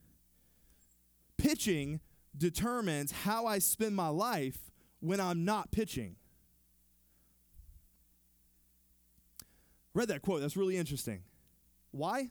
Pitching 1.36 2.00
determines 2.36 3.12
how 3.12 3.46
I 3.46 3.60
spend 3.60 3.94
my 3.94 4.08
life 4.08 4.70
when 5.00 5.20
I'm 5.20 5.44
not 5.44 5.70
pitching. 5.70 6.16
Read 9.94 10.08
that 10.08 10.22
quote. 10.22 10.40
That's 10.40 10.56
really 10.56 10.76
interesting. 10.76 11.22
Why? 11.92 12.30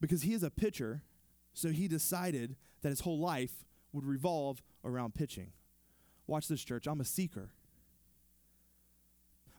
Because 0.00 0.22
he 0.22 0.34
is 0.34 0.42
a 0.42 0.50
pitcher, 0.50 1.02
so 1.54 1.68
he 1.68 1.86
decided 1.86 2.56
that 2.82 2.88
his 2.88 3.00
whole 3.00 3.18
life 3.18 3.64
would 3.92 4.04
revolve 4.04 4.62
around 4.84 5.14
pitching. 5.14 5.52
Watch 6.26 6.48
this, 6.48 6.62
church. 6.62 6.86
I'm 6.86 7.00
a 7.00 7.04
seeker. 7.04 7.50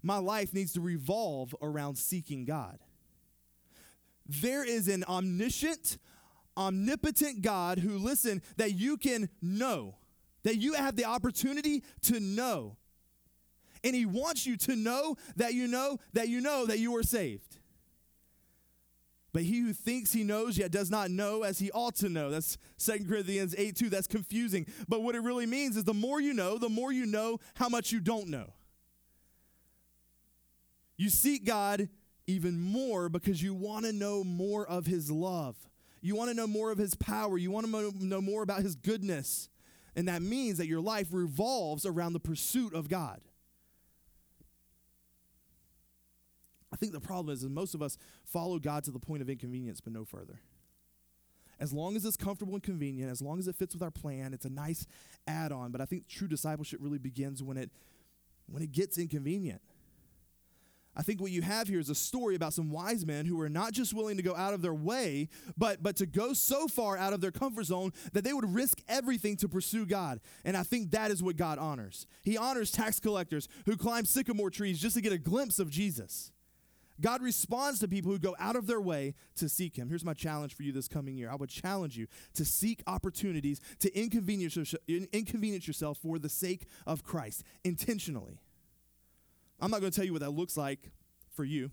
My 0.03 0.17
life 0.17 0.53
needs 0.53 0.73
to 0.73 0.81
revolve 0.81 1.55
around 1.61 1.97
seeking 1.97 2.45
God. 2.45 2.79
There 4.25 4.63
is 4.63 4.87
an 4.87 5.03
omniscient, 5.03 5.97
omnipotent 6.57 7.41
God 7.41 7.79
who, 7.79 7.97
listen, 7.97 8.41
that 8.57 8.73
you 8.73 8.97
can 8.97 9.29
know, 9.41 9.97
that 10.43 10.57
you 10.57 10.73
have 10.73 10.95
the 10.95 11.05
opportunity 11.05 11.83
to 12.03 12.19
know. 12.19 12.77
And 13.83 13.95
He 13.95 14.05
wants 14.05 14.45
you 14.45 14.57
to 14.57 14.75
know 14.75 15.17
that 15.35 15.53
you 15.53 15.67
know 15.67 15.97
that 16.13 16.29
you 16.29 16.39
know 16.39 16.65
that 16.65 16.79
you 16.79 16.95
are 16.95 17.03
saved. 17.03 17.57
But 19.33 19.43
he 19.43 19.61
who 19.61 19.73
thinks 19.73 20.11
he 20.11 20.23
knows 20.23 20.57
yet 20.57 20.71
does 20.71 20.91
not 20.91 21.09
know 21.09 21.43
as 21.43 21.59
he 21.59 21.71
ought 21.71 21.95
to 21.97 22.09
know. 22.09 22.29
That's 22.29 22.57
2 22.79 23.05
Corinthians 23.07 23.55
8 23.57 23.75
2. 23.75 23.89
That's 23.89 24.07
confusing. 24.07 24.67
But 24.89 25.03
what 25.03 25.15
it 25.15 25.21
really 25.21 25.45
means 25.45 25.77
is 25.77 25.85
the 25.85 25.93
more 25.93 26.19
you 26.19 26.33
know, 26.33 26.57
the 26.57 26.69
more 26.69 26.91
you 26.91 27.05
know 27.05 27.39
how 27.55 27.69
much 27.69 27.91
you 27.91 27.99
don't 28.01 28.27
know. 28.27 28.53
You 30.97 31.09
seek 31.09 31.45
God 31.45 31.87
even 32.27 32.59
more 32.59 33.09
because 33.09 33.41
you 33.41 33.53
want 33.53 33.85
to 33.85 33.93
know 33.93 34.23
more 34.23 34.67
of 34.67 34.85
his 34.85 35.09
love. 35.09 35.55
You 36.01 36.15
want 36.15 36.29
to 36.29 36.35
know 36.35 36.47
more 36.47 36.71
of 36.71 36.77
his 36.77 36.95
power. 36.95 37.37
You 37.37 37.51
want 37.51 37.67
to 37.67 38.05
know 38.05 38.21
more 38.21 38.43
about 38.43 38.61
his 38.61 38.75
goodness. 38.75 39.49
And 39.95 40.07
that 40.07 40.21
means 40.21 40.57
that 40.57 40.67
your 40.67 40.81
life 40.81 41.07
revolves 41.11 41.85
around 41.85 42.13
the 42.13 42.19
pursuit 42.19 42.73
of 42.73 42.89
God. 42.89 43.21
Think 46.81 46.91
the 46.93 46.99
problem 46.99 47.31
is, 47.31 47.43
is 47.43 47.49
most 47.49 47.75
of 47.75 47.81
us 47.81 47.97
follow 48.25 48.59
God 48.59 48.83
to 48.85 48.91
the 48.91 48.99
point 48.99 49.21
of 49.21 49.29
inconvenience, 49.29 49.79
but 49.79 49.93
no 49.93 50.03
further. 50.03 50.41
As 51.59 51.71
long 51.71 51.95
as 51.95 52.03
it's 52.03 52.17
comfortable 52.17 52.55
and 52.55 52.63
convenient, 52.63 53.11
as 53.11 53.21
long 53.21 53.37
as 53.37 53.47
it 53.47 53.55
fits 53.55 53.75
with 53.75 53.83
our 53.83 53.91
plan, 53.91 54.33
it's 54.33 54.45
a 54.45 54.49
nice 54.49 54.87
add-on. 55.27 55.71
But 55.71 55.79
I 55.79 55.85
think 55.85 56.07
true 56.07 56.27
discipleship 56.27 56.79
really 56.81 56.97
begins 56.97 57.43
when 57.43 57.55
it 57.55 57.69
when 58.47 58.63
it 58.63 58.71
gets 58.71 58.97
inconvenient. 58.97 59.61
I 60.93 61.03
think 61.03 61.21
what 61.21 61.31
you 61.31 61.41
have 61.41 61.69
here 61.69 61.79
is 61.79 61.89
a 61.89 61.95
story 61.95 62.35
about 62.35 62.53
some 62.53 62.69
wise 62.69 63.05
men 63.05 63.25
who 63.25 63.37
were 63.37 63.47
not 63.47 63.71
just 63.71 63.93
willing 63.93 64.17
to 64.17 64.23
go 64.23 64.35
out 64.35 64.53
of 64.53 64.61
their 64.61 64.73
way, 64.73 65.29
but, 65.57 65.81
but 65.81 65.95
to 65.97 66.05
go 66.05 66.33
so 66.33 66.67
far 66.67 66.97
out 66.97 67.13
of 67.13 67.21
their 67.21 67.31
comfort 67.31 67.65
zone 67.65 67.93
that 68.11 68.25
they 68.25 68.33
would 68.33 68.53
risk 68.53 68.81
everything 68.89 69.37
to 69.37 69.47
pursue 69.47 69.85
God. 69.85 70.19
And 70.43 70.57
I 70.57 70.63
think 70.63 70.91
that 70.91 71.09
is 71.09 71.23
what 71.23 71.37
God 71.37 71.59
honors. 71.59 72.07
He 72.23 72.37
honors 72.37 72.71
tax 72.71 72.99
collectors 72.99 73.47
who 73.65 73.77
climb 73.77 74.03
sycamore 74.03 74.49
trees 74.49 74.81
just 74.81 74.95
to 74.95 75.01
get 75.01 75.13
a 75.13 75.17
glimpse 75.17 75.59
of 75.59 75.69
Jesus. 75.69 76.33
God 77.01 77.21
responds 77.21 77.79
to 77.79 77.87
people 77.87 78.11
who 78.11 78.19
go 78.19 78.35
out 78.39 78.55
of 78.55 78.67
their 78.67 78.79
way 78.79 79.15
to 79.35 79.49
seek 79.49 79.75
Him. 79.75 79.89
Here's 79.89 80.05
my 80.05 80.13
challenge 80.13 80.55
for 80.55 80.63
you 80.63 80.71
this 80.71 80.87
coming 80.87 81.17
year 81.17 81.29
I 81.29 81.35
would 81.35 81.49
challenge 81.49 81.97
you 81.97 82.07
to 82.35 82.45
seek 82.45 82.83
opportunities 82.87 83.59
to 83.79 83.93
inconvenience, 83.97 84.75
inconvenience 84.87 85.67
yourself 85.67 85.97
for 85.97 86.19
the 86.19 86.29
sake 86.29 86.67
of 86.85 87.03
Christ 87.03 87.43
intentionally. 87.63 88.39
I'm 89.59 89.71
not 89.71 89.81
going 89.81 89.91
to 89.91 89.95
tell 89.95 90.05
you 90.05 90.13
what 90.13 90.21
that 90.21 90.31
looks 90.31 90.57
like 90.57 90.91
for 91.33 91.43
you. 91.43 91.71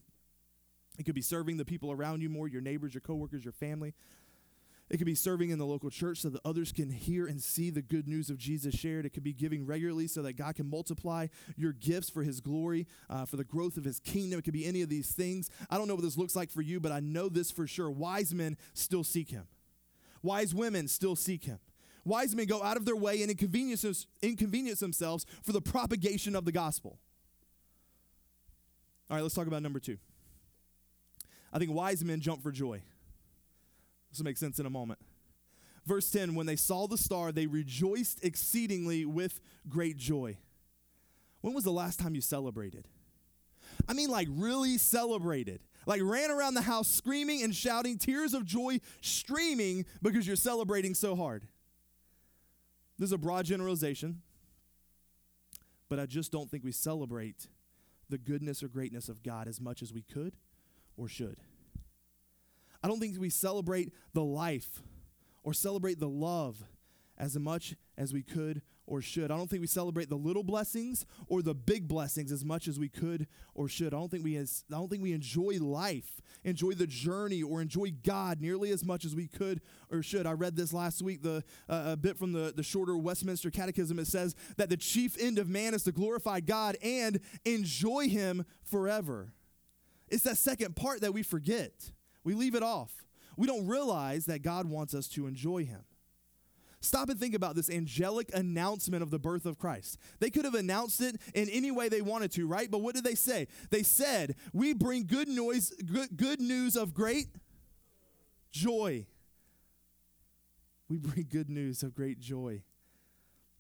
It 0.99 1.05
could 1.05 1.15
be 1.15 1.23
serving 1.23 1.59
the 1.59 1.65
people 1.65 1.93
around 1.93 2.23
you 2.23 2.29
more, 2.29 2.49
your 2.49 2.61
neighbors, 2.61 2.93
your 2.93 3.01
coworkers, 3.01 3.45
your 3.45 3.53
family. 3.53 3.95
It 4.91 4.97
could 4.97 5.07
be 5.07 5.15
serving 5.15 5.51
in 5.51 5.59
the 5.59 5.67
local 5.67 5.91
church 5.91 6.23
so 6.23 6.31
that 6.31 6.41
others 6.45 6.73
can 6.73 6.91
hear 6.91 7.27
and 7.27 7.43
see 7.43 7.69
the 7.69 7.83
good 7.83 8.09
news 8.09 8.31
of 8.31 8.39
Jesus 8.39 8.75
shared. 8.75 9.05
It 9.05 9.11
could 9.11 9.23
be 9.23 9.35
giving 9.35 9.67
regularly 9.67 10.07
so 10.07 10.23
that 10.23 10.33
God 10.35 10.57
can 10.57 10.71
multiply 10.71 11.27
your 11.57 11.73
gifts 11.73 12.09
for 12.09 12.23
his 12.23 12.41
glory, 12.41 12.87
uh, 13.11 13.27
for 13.27 13.37
the 13.37 13.45
growth 13.45 13.77
of 13.77 13.85
his 13.85 14.01
kingdom. 14.01 14.39
It 14.39 14.43
could 14.43 14.55
be 14.55 14.65
any 14.65 14.81
of 14.81 14.89
these 14.89 15.11
things. 15.11 15.51
I 15.69 15.77
don't 15.77 15.89
know 15.89 15.95
what 15.95 16.05
this 16.05 16.17
looks 16.17 16.35
like 16.35 16.51
for 16.51 16.63
you, 16.63 16.81
but 16.81 16.91
I 16.91 17.01
know 17.01 17.29
this 17.29 17.51
for 17.51 17.67
sure. 17.67 17.91
Wise 17.91 18.33
men 18.33 18.57
still 18.73 19.05
seek 19.05 19.31
him, 19.31 19.47
wise 20.23 20.55
women 20.55 20.89
still 20.89 21.17
seek 21.17 21.45
him. 21.45 21.59
Wise 22.05 22.35
men 22.35 22.47
go 22.47 22.63
out 22.63 22.79
of 22.79 22.87
their 22.87 22.97
way 22.97 23.21
and 23.21 23.31
inconvenience, 23.31 24.07
inconvenience 24.23 24.81
themselves 24.81 25.27
for 25.43 25.53
the 25.53 25.61
propagation 25.61 26.35
of 26.35 26.47
the 26.47 26.53
gospel. 26.53 26.99
All 29.11 29.17
right, 29.17 29.23
let's 29.23 29.35
talk 29.35 29.47
about 29.47 29.63
number 29.63 29.81
two. 29.81 29.99
I 31.53 31.59
think 31.59 31.73
wise 31.73 32.03
men 32.03 32.21
jump 32.21 32.43
for 32.43 32.51
joy. 32.51 32.83
This 34.11 34.19
will 34.19 34.25
make 34.25 34.37
sense 34.37 34.59
in 34.59 34.67
a 34.67 34.71
moment. 34.71 34.99
Verse 35.87 36.11
10 36.11 36.35
When 36.35 36.47
they 36.47 36.57
saw 36.57 36.87
the 36.87 36.99
star, 36.99 37.33
they 37.33 37.47
rejoiced 37.47 38.25
exceedingly 38.25 39.05
with 39.05 39.41
great 39.69 39.97
joy. 39.97 40.37
When 41.41 41.55
was 41.55 41.65
the 41.65 41.73
last 41.73 41.99
time 41.99 42.15
you 42.15 42.21
celebrated? 42.21 42.87
I 43.89 43.93
mean, 43.93 44.11
like, 44.11 44.29
really 44.31 44.77
celebrated. 44.77 45.61
Like, 45.87 46.03
ran 46.03 46.31
around 46.31 46.55
the 46.55 46.63
house 46.63 46.89
screaming 46.89 47.43
and 47.43 47.55
shouting, 47.55 47.97
tears 47.97 48.35
of 48.35 48.45
joy 48.45 48.81
streaming 49.01 49.87
because 50.03 50.27
you're 50.27 50.37
celebrating 50.37 50.95
so 50.95 51.17
hard. 51.17 51.47
This 52.99 53.09
is 53.09 53.13
a 53.13 53.19
broad 53.19 53.45
generalization, 53.45 54.23
but 55.89 56.01
I 56.01 56.07
just 56.07 56.33
don't 56.33 56.51
think 56.51 56.65
we 56.65 56.73
celebrate 56.73 57.47
the 58.11 58.19
goodness 58.19 58.63
or 58.63 58.69
greatness 58.69 59.09
of 59.09 59.23
God 59.23 59.47
as 59.47 59.61
much 59.61 59.83
as 59.83 59.93
we 59.93 60.03
could 60.03 60.35
or 60.97 61.09
should. 61.09 61.37
I 62.83 62.89
don't 62.89 63.01
think 63.01 63.19
we 63.19 63.31
celebrate 63.31 63.93
the 64.13 64.25
life 64.25 64.83
or 65.43 65.53
celebrate 65.53 65.99
the 65.99 66.09
love 66.09 66.63
as 67.17 67.37
much 67.39 67.75
as 67.97 68.13
we 68.13 68.23
could 68.23 68.63
or 68.89 69.03
should. 69.03 69.31
I 69.31 69.37
don't 69.37 69.49
think 69.49 69.61
we 69.61 69.67
celebrate 69.67 70.09
the 70.09 70.17
little 70.17 70.43
blessings 70.43 71.05
or 71.27 71.43
the 71.43 71.55
big 71.55 71.87
blessings 71.87 72.33
as 72.33 72.45
much 72.45 72.67
as 72.69 72.79
we 72.79 72.89
could 72.89 73.27
or 73.55 73.69
should. 73.69 73.89
I 73.89 73.99
don't 73.99 74.11
think 74.11 74.25
we 74.25 74.37
as, 74.37 74.65
I 74.71 74.77
don't 74.77 74.89
think 74.89 75.03
we 75.03 75.13
enjoy 75.13 75.59
life, 75.61 76.23
enjoy 76.45 76.73
the 76.73 76.87
journey 76.87 77.43
or 77.43 77.61
enjoy 77.61 77.93
God 78.03 78.41
nearly 78.41 78.71
as 78.71 78.85
much 78.85 79.05
as 79.05 79.15
we 79.15 79.27
could 79.27 79.61
or 79.91 80.03
should. 80.03 80.27
I 80.27 80.33
read 80.33 80.57
this 80.57 80.73
last 80.73 81.03
week 81.03 81.23
the 81.23 81.45
uh, 81.69 81.83
a 81.87 81.97
bit 81.97 82.17
from 82.17 82.33
the 82.33 82.53
the 82.55 82.63
shorter 82.63 82.97
Westminster 82.97 83.51
Catechism 83.51 83.99
it 83.99 84.07
says 84.07 84.35
that 84.57 84.71
the 84.71 84.77
chief 84.77 85.17
end 85.21 85.39
of 85.39 85.49
man 85.49 85.75
is 85.75 85.83
to 85.83 85.93
glorify 85.93 86.41
God 86.41 86.77
and 86.83 87.21
enjoy 87.45 88.09
him 88.09 88.47
forever. 88.63 89.33
It's 90.09 90.25
that 90.25 90.39
second 90.39 90.77
part 90.77 91.03
that 91.03 91.13
we 91.13 91.23
forget. 91.23 91.93
We 92.25 92.35
leave 92.35 92.55
it 92.55 92.63
off. 92.63 93.05
We 93.37 93.47
don't 93.47 93.67
realize 93.67 94.27
that 94.27 94.43
God 94.43 94.67
wants 94.67 94.95
us 94.95 95.09
to 95.09 95.27
enjoy 95.27 95.65
him. 95.65 95.85
Stop 96.81 97.09
and 97.09 97.19
think 97.19 97.35
about 97.35 97.57
this 97.57 97.71
angelic 97.71 98.31
announcement 98.35 99.03
of 99.03 99.11
the 99.11 99.19
birth 99.19 99.47
of 99.47 99.59
Christ. 99.59 99.99
They 100.21 100.31
could 100.31 100.45
have 100.45 100.55
announced 100.55 101.01
it 101.01 101.21
in 101.35 101.49
any 101.49 101.71
way 101.71 101.89
they 101.89 102.03
wanted 102.03 102.31
to, 102.33 102.47
right? 102.47 102.71
But 102.71 102.83
what 102.83 102.95
did 102.95 103.05
they 103.05 103.17
say? 103.17 103.49
They 103.71 103.83
said, 103.83 104.37
"We 104.53 104.75
bring 104.75 105.07
good 105.07 105.29
noise 105.29 105.71
good, 105.71 106.17
good 106.17 106.41
news 106.41 106.77
of 106.77 106.95
great 106.95 107.29
joy." 108.53 109.07
We 110.89 110.99
bring 110.99 111.27
good 111.29 111.51
news 111.51 111.83
of 111.83 111.95
great 111.95 112.21
joy. 112.21 112.63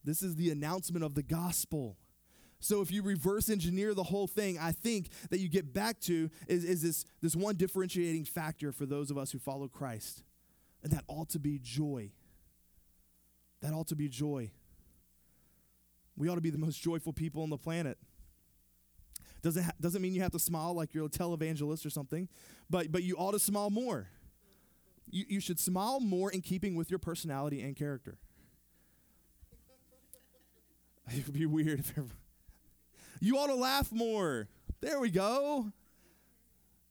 This 0.04 0.22
is 0.22 0.36
the 0.36 0.50
announcement 0.50 1.04
of 1.04 1.14
the 1.14 1.22
gospel. 1.22 1.98
So 2.60 2.80
if 2.80 2.90
you 2.90 3.02
reverse 3.02 3.48
engineer 3.48 3.94
the 3.94 4.02
whole 4.02 4.26
thing, 4.26 4.58
I 4.58 4.72
think 4.72 5.10
that 5.30 5.38
you 5.38 5.48
get 5.48 5.72
back 5.72 6.00
to 6.02 6.28
is, 6.48 6.64
is 6.64 6.82
this, 6.82 7.04
this 7.22 7.36
one 7.36 7.56
differentiating 7.56 8.24
factor 8.24 8.72
for 8.72 8.84
those 8.84 9.10
of 9.10 9.18
us 9.18 9.30
who 9.30 9.38
follow 9.38 9.68
Christ. 9.68 10.24
And 10.82 10.92
that 10.92 11.04
ought 11.06 11.28
to 11.30 11.38
be 11.38 11.58
joy. 11.62 12.10
That 13.60 13.72
ought 13.72 13.88
to 13.88 13.96
be 13.96 14.08
joy. 14.08 14.50
We 16.16 16.28
ought 16.28 16.34
to 16.34 16.40
be 16.40 16.50
the 16.50 16.58
most 16.58 16.82
joyful 16.82 17.12
people 17.12 17.42
on 17.42 17.50
the 17.50 17.58
planet. 17.58 17.96
Doesn't, 19.40 19.62
ha- 19.62 19.72
doesn't 19.80 20.02
mean 20.02 20.14
you 20.14 20.22
have 20.22 20.32
to 20.32 20.38
smile 20.40 20.74
like 20.74 20.94
you're 20.94 21.06
a 21.06 21.08
televangelist 21.08 21.86
or 21.86 21.90
something, 21.90 22.28
but, 22.68 22.90
but 22.90 23.04
you 23.04 23.14
ought 23.16 23.32
to 23.32 23.38
smile 23.38 23.70
more. 23.70 24.08
You, 25.08 25.24
you 25.28 25.40
should 25.40 25.60
smile 25.60 26.00
more 26.00 26.30
in 26.30 26.40
keeping 26.40 26.74
with 26.74 26.90
your 26.90 26.98
personality 26.98 27.62
and 27.62 27.76
character. 27.76 28.18
It 31.10 31.24
would 31.24 31.32
be 31.32 31.46
weird 31.46 31.80
if 31.80 31.92
everyone. 31.92 32.12
You 33.20 33.38
ought 33.38 33.48
to 33.48 33.54
laugh 33.54 33.92
more. 33.92 34.48
There 34.80 35.00
we 35.00 35.10
go. 35.10 35.72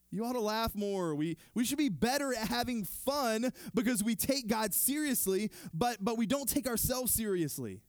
You 0.10 0.26
ought 0.26 0.34
to 0.34 0.42
laugh 0.42 0.74
more. 0.74 1.16
We, 1.16 1.38
we 1.54 1.66
should 1.66 1.78
be 1.78 1.90
better 1.90 2.34
at 2.34 2.48
having 2.48 2.86
fun 2.86 3.52
because 3.74 4.04
we 4.04 4.16
take 4.16 4.48
God 4.48 4.74
seriously, 4.74 5.52
but, 5.74 5.98
but 6.02 6.18
we 6.18 6.26
don't 6.26 6.48
take 6.48 6.68
ourselves 6.68 7.14
seriously. 7.14 7.82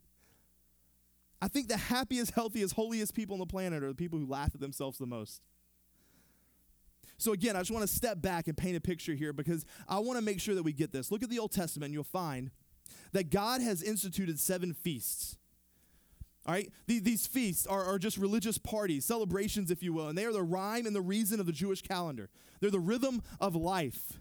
I 1.40 1.46
think 1.46 1.68
the 1.68 1.76
happiest, 1.76 2.32
healthiest, 2.32 2.74
holiest 2.74 3.14
people 3.14 3.34
on 3.34 3.40
the 3.40 3.46
planet 3.46 3.84
are 3.84 3.88
the 3.88 3.94
people 3.94 4.18
who 4.18 4.26
laugh 4.26 4.50
at 4.54 4.60
themselves 4.60 4.98
the 4.98 5.06
most. 5.06 5.42
So, 7.16 7.32
again, 7.32 7.56
I 7.56 7.60
just 7.60 7.70
want 7.70 7.88
to 7.88 7.92
step 7.92 8.20
back 8.20 8.46
and 8.46 8.56
paint 8.56 8.76
a 8.76 8.80
picture 8.80 9.14
here 9.14 9.32
because 9.32 9.64
I 9.88 9.98
want 9.98 10.18
to 10.18 10.24
make 10.24 10.40
sure 10.40 10.54
that 10.54 10.62
we 10.62 10.72
get 10.72 10.92
this. 10.92 11.10
Look 11.10 11.22
at 11.22 11.30
the 11.30 11.38
Old 11.38 11.50
Testament, 11.50 11.86
and 11.86 11.94
you'll 11.94 12.04
find 12.04 12.50
that 13.12 13.30
God 13.30 13.60
has 13.60 13.82
instituted 13.82 14.38
seven 14.38 14.72
feasts. 14.72 15.37
All 16.48 16.54
right, 16.54 16.72
these 16.86 17.26
feasts 17.26 17.66
are, 17.66 17.84
are 17.84 17.98
just 17.98 18.16
religious 18.16 18.56
parties, 18.56 19.04
celebrations, 19.04 19.70
if 19.70 19.82
you 19.82 19.92
will, 19.92 20.08
and 20.08 20.16
they 20.16 20.24
are 20.24 20.32
the 20.32 20.42
rhyme 20.42 20.86
and 20.86 20.96
the 20.96 21.02
reason 21.02 21.40
of 21.40 21.46
the 21.46 21.52
Jewish 21.52 21.82
calendar. 21.82 22.30
They're 22.60 22.70
the 22.70 22.80
rhythm 22.80 23.22
of 23.38 23.54
life. 23.54 24.14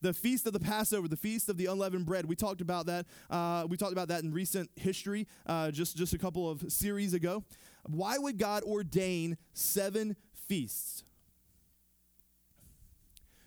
The 0.00 0.14
feast 0.14 0.46
of 0.46 0.54
the 0.54 0.60
Passover, 0.60 1.08
the 1.08 1.16
feast 1.16 1.50
of 1.50 1.58
the 1.58 1.66
unleavened 1.66 2.06
bread. 2.06 2.24
We 2.24 2.36
talked 2.36 2.62
about 2.62 2.86
that. 2.86 3.04
Uh, 3.28 3.66
we 3.68 3.76
talked 3.76 3.92
about 3.92 4.08
that 4.08 4.22
in 4.22 4.32
recent 4.32 4.70
history, 4.76 5.26
uh, 5.46 5.70
just 5.70 5.94
just 5.94 6.14
a 6.14 6.18
couple 6.18 6.48
of 6.48 6.72
series 6.72 7.12
ago. 7.12 7.44
Why 7.86 8.16
would 8.16 8.38
God 8.38 8.62
ordain 8.62 9.36
seven 9.52 10.16
feasts? 10.32 11.04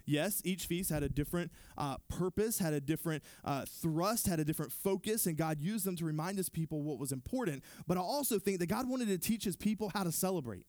Yes, 0.07 0.41
each 0.45 0.67
feast 0.67 0.89
had 0.89 1.03
a 1.03 1.09
different 1.09 1.51
uh, 1.77 1.97
purpose, 2.07 2.59
had 2.59 2.73
a 2.73 2.79
different 2.79 3.23
uh, 3.43 3.65
thrust, 3.65 4.25
had 4.25 4.39
a 4.39 4.45
different 4.45 4.71
focus, 4.71 5.25
and 5.25 5.35
God 5.35 5.59
used 5.59 5.85
them 5.85 5.97
to 5.97 6.05
remind 6.05 6.37
his 6.37 6.47
people 6.47 6.81
what 6.81 6.97
was 6.97 7.11
important. 7.11 7.61
But 7.87 7.97
I 7.97 8.01
also 8.01 8.39
think 8.39 8.59
that 8.59 8.67
God 8.67 8.89
wanted 8.89 9.09
to 9.09 9.17
teach 9.17 9.43
his 9.43 9.57
people 9.57 9.91
how 9.93 10.05
to 10.05 10.11
celebrate. 10.13 10.65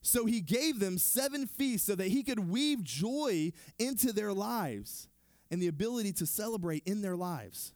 So 0.00 0.24
he 0.24 0.40
gave 0.40 0.78
them 0.80 0.96
seven 0.96 1.46
feasts 1.46 1.86
so 1.86 1.94
that 1.96 2.08
he 2.08 2.22
could 2.22 2.48
weave 2.48 2.82
joy 2.82 3.52
into 3.78 4.14
their 4.14 4.32
lives 4.32 5.08
and 5.50 5.60
the 5.60 5.68
ability 5.68 6.12
to 6.14 6.26
celebrate 6.26 6.84
in 6.86 7.02
their 7.02 7.16
lives. 7.16 7.74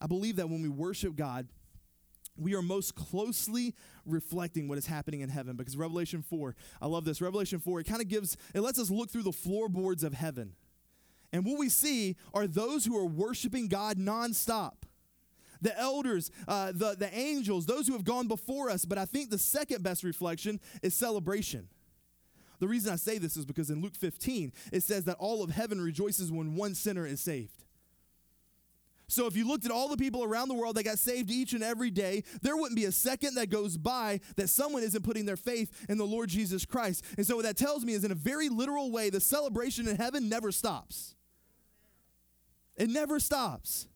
I 0.00 0.08
believe 0.08 0.36
that 0.36 0.50
when 0.50 0.60
we 0.60 0.68
worship 0.68 1.14
God, 1.14 1.46
we 2.36 2.54
are 2.54 2.62
most 2.62 2.94
closely 2.94 3.74
reflecting 4.06 4.68
what 4.68 4.78
is 4.78 4.86
happening 4.86 5.20
in 5.20 5.28
heaven 5.28 5.56
because 5.56 5.76
Revelation 5.76 6.22
4, 6.22 6.54
I 6.80 6.86
love 6.86 7.04
this. 7.04 7.20
Revelation 7.20 7.60
4, 7.60 7.80
it 7.80 7.84
kind 7.84 8.00
of 8.00 8.08
gives, 8.08 8.36
it 8.54 8.60
lets 8.60 8.78
us 8.78 8.90
look 8.90 9.10
through 9.10 9.22
the 9.22 9.32
floorboards 9.32 10.02
of 10.02 10.14
heaven. 10.14 10.54
And 11.32 11.44
what 11.44 11.58
we 11.58 11.68
see 11.68 12.16
are 12.34 12.46
those 12.46 12.84
who 12.84 12.96
are 12.96 13.06
worshiping 13.06 13.68
God 13.68 13.98
nonstop. 13.98 14.74
The 15.60 15.78
elders, 15.78 16.30
uh, 16.48 16.72
the, 16.72 16.96
the 16.98 17.14
angels, 17.16 17.66
those 17.66 17.86
who 17.86 17.92
have 17.92 18.04
gone 18.04 18.26
before 18.26 18.68
us. 18.68 18.84
But 18.84 18.98
I 18.98 19.04
think 19.04 19.30
the 19.30 19.38
second 19.38 19.82
best 19.84 20.02
reflection 20.02 20.58
is 20.82 20.92
celebration. 20.94 21.68
The 22.58 22.68
reason 22.68 22.92
I 22.92 22.96
say 22.96 23.18
this 23.18 23.36
is 23.36 23.46
because 23.46 23.70
in 23.70 23.80
Luke 23.80 23.94
15, 23.94 24.52
it 24.72 24.82
says 24.82 25.04
that 25.04 25.16
all 25.18 25.42
of 25.42 25.50
heaven 25.50 25.80
rejoices 25.80 26.32
when 26.32 26.56
one 26.56 26.74
sinner 26.74 27.06
is 27.06 27.20
saved. 27.20 27.64
So 29.12 29.26
if 29.26 29.36
you 29.36 29.46
looked 29.46 29.66
at 29.66 29.70
all 29.70 29.88
the 29.88 29.96
people 29.98 30.24
around 30.24 30.48
the 30.48 30.54
world 30.54 30.76
that 30.76 30.84
got 30.84 30.98
saved 30.98 31.30
each 31.30 31.52
and 31.52 31.62
every 31.62 31.90
day, 31.90 32.24
there 32.40 32.56
wouldn't 32.56 32.76
be 32.76 32.86
a 32.86 32.92
second 32.92 33.34
that 33.34 33.50
goes 33.50 33.76
by 33.76 34.20
that 34.36 34.48
someone 34.48 34.82
isn't 34.82 35.04
putting 35.04 35.26
their 35.26 35.36
faith 35.36 35.84
in 35.90 35.98
the 35.98 36.06
Lord 36.06 36.30
Jesus 36.30 36.64
Christ. 36.64 37.04
And 37.18 37.26
so 37.26 37.36
what 37.36 37.44
that 37.44 37.58
tells 37.58 37.84
me 37.84 37.92
is 37.92 38.04
in 38.04 38.10
a 38.10 38.14
very 38.14 38.48
literal 38.48 38.90
way, 38.90 39.10
the 39.10 39.20
celebration 39.20 39.86
in 39.86 39.96
heaven 39.96 40.30
never 40.30 40.50
stops. 40.50 41.14
It 42.74 42.88
never 42.88 43.20
stops. 43.20 43.86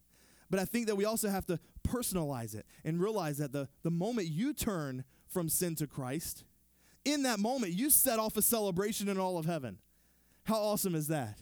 But 0.51 0.61
I 0.61 0.67
think 0.67 0.87
that 0.87 0.97
we 0.97 1.07
also 1.07 1.31
have 1.31 1.47
to 1.47 1.59
personalize 1.83 2.55
it 2.55 2.67
and 2.85 3.01
realize 3.01 3.39
that 3.39 3.53
the, 3.53 3.71
the 3.85 3.91
moment 3.91 4.29
you 4.29 4.53
turn 4.53 5.03
from 5.29 5.49
sin 5.49 5.77
to 5.77 5.87
Christ, 5.87 6.45
in 7.07 7.23
that 7.23 7.39
moment, 7.39 7.73
you 7.73 7.89
set 7.89 8.19
off 8.19 8.37
a 8.37 8.43
celebration 8.43 9.09
in 9.09 9.19
all 9.19 9.39
of 9.39 9.47
heaven. 9.47 9.79
How 10.45 10.57
awesome 10.57 10.95
is 10.95 11.09
that? 11.09 11.39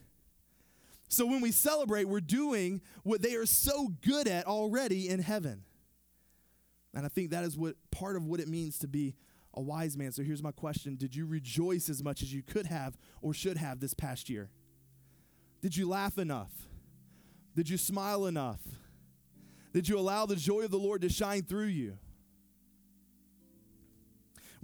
So 1.14 1.26
when 1.26 1.40
we 1.40 1.52
celebrate, 1.52 2.04
we're 2.04 2.20
doing 2.20 2.80
what 3.02 3.22
they 3.22 3.34
are 3.34 3.46
so 3.46 3.88
good 4.02 4.26
at 4.26 4.46
already 4.46 5.08
in 5.08 5.20
heaven. 5.20 5.64
And 6.94 7.04
I 7.04 7.08
think 7.08 7.30
that 7.30 7.44
is 7.44 7.56
what 7.56 7.76
part 7.90 8.16
of 8.16 8.26
what 8.26 8.40
it 8.40 8.48
means 8.48 8.78
to 8.80 8.88
be 8.88 9.14
a 9.52 9.60
wise 9.60 9.96
man. 9.96 10.12
So 10.12 10.22
here's 10.22 10.42
my 10.42 10.52
question 10.52 10.96
Did 10.96 11.14
you 11.14 11.26
rejoice 11.26 11.88
as 11.88 12.02
much 12.02 12.22
as 12.22 12.32
you 12.32 12.42
could 12.42 12.66
have 12.66 12.96
or 13.22 13.32
should 13.34 13.56
have 13.56 13.80
this 13.80 13.94
past 13.94 14.28
year? 14.28 14.50
Did 15.60 15.76
you 15.76 15.88
laugh 15.88 16.18
enough? 16.18 16.52
Did 17.54 17.68
you 17.68 17.78
smile 17.78 18.26
enough? 18.26 18.60
Did 19.72 19.88
you 19.88 19.98
allow 19.98 20.26
the 20.26 20.36
joy 20.36 20.62
of 20.62 20.70
the 20.70 20.78
Lord 20.78 21.02
to 21.02 21.08
shine 21.08 21.42
through 21.42 21.66
you? 21.66 21.98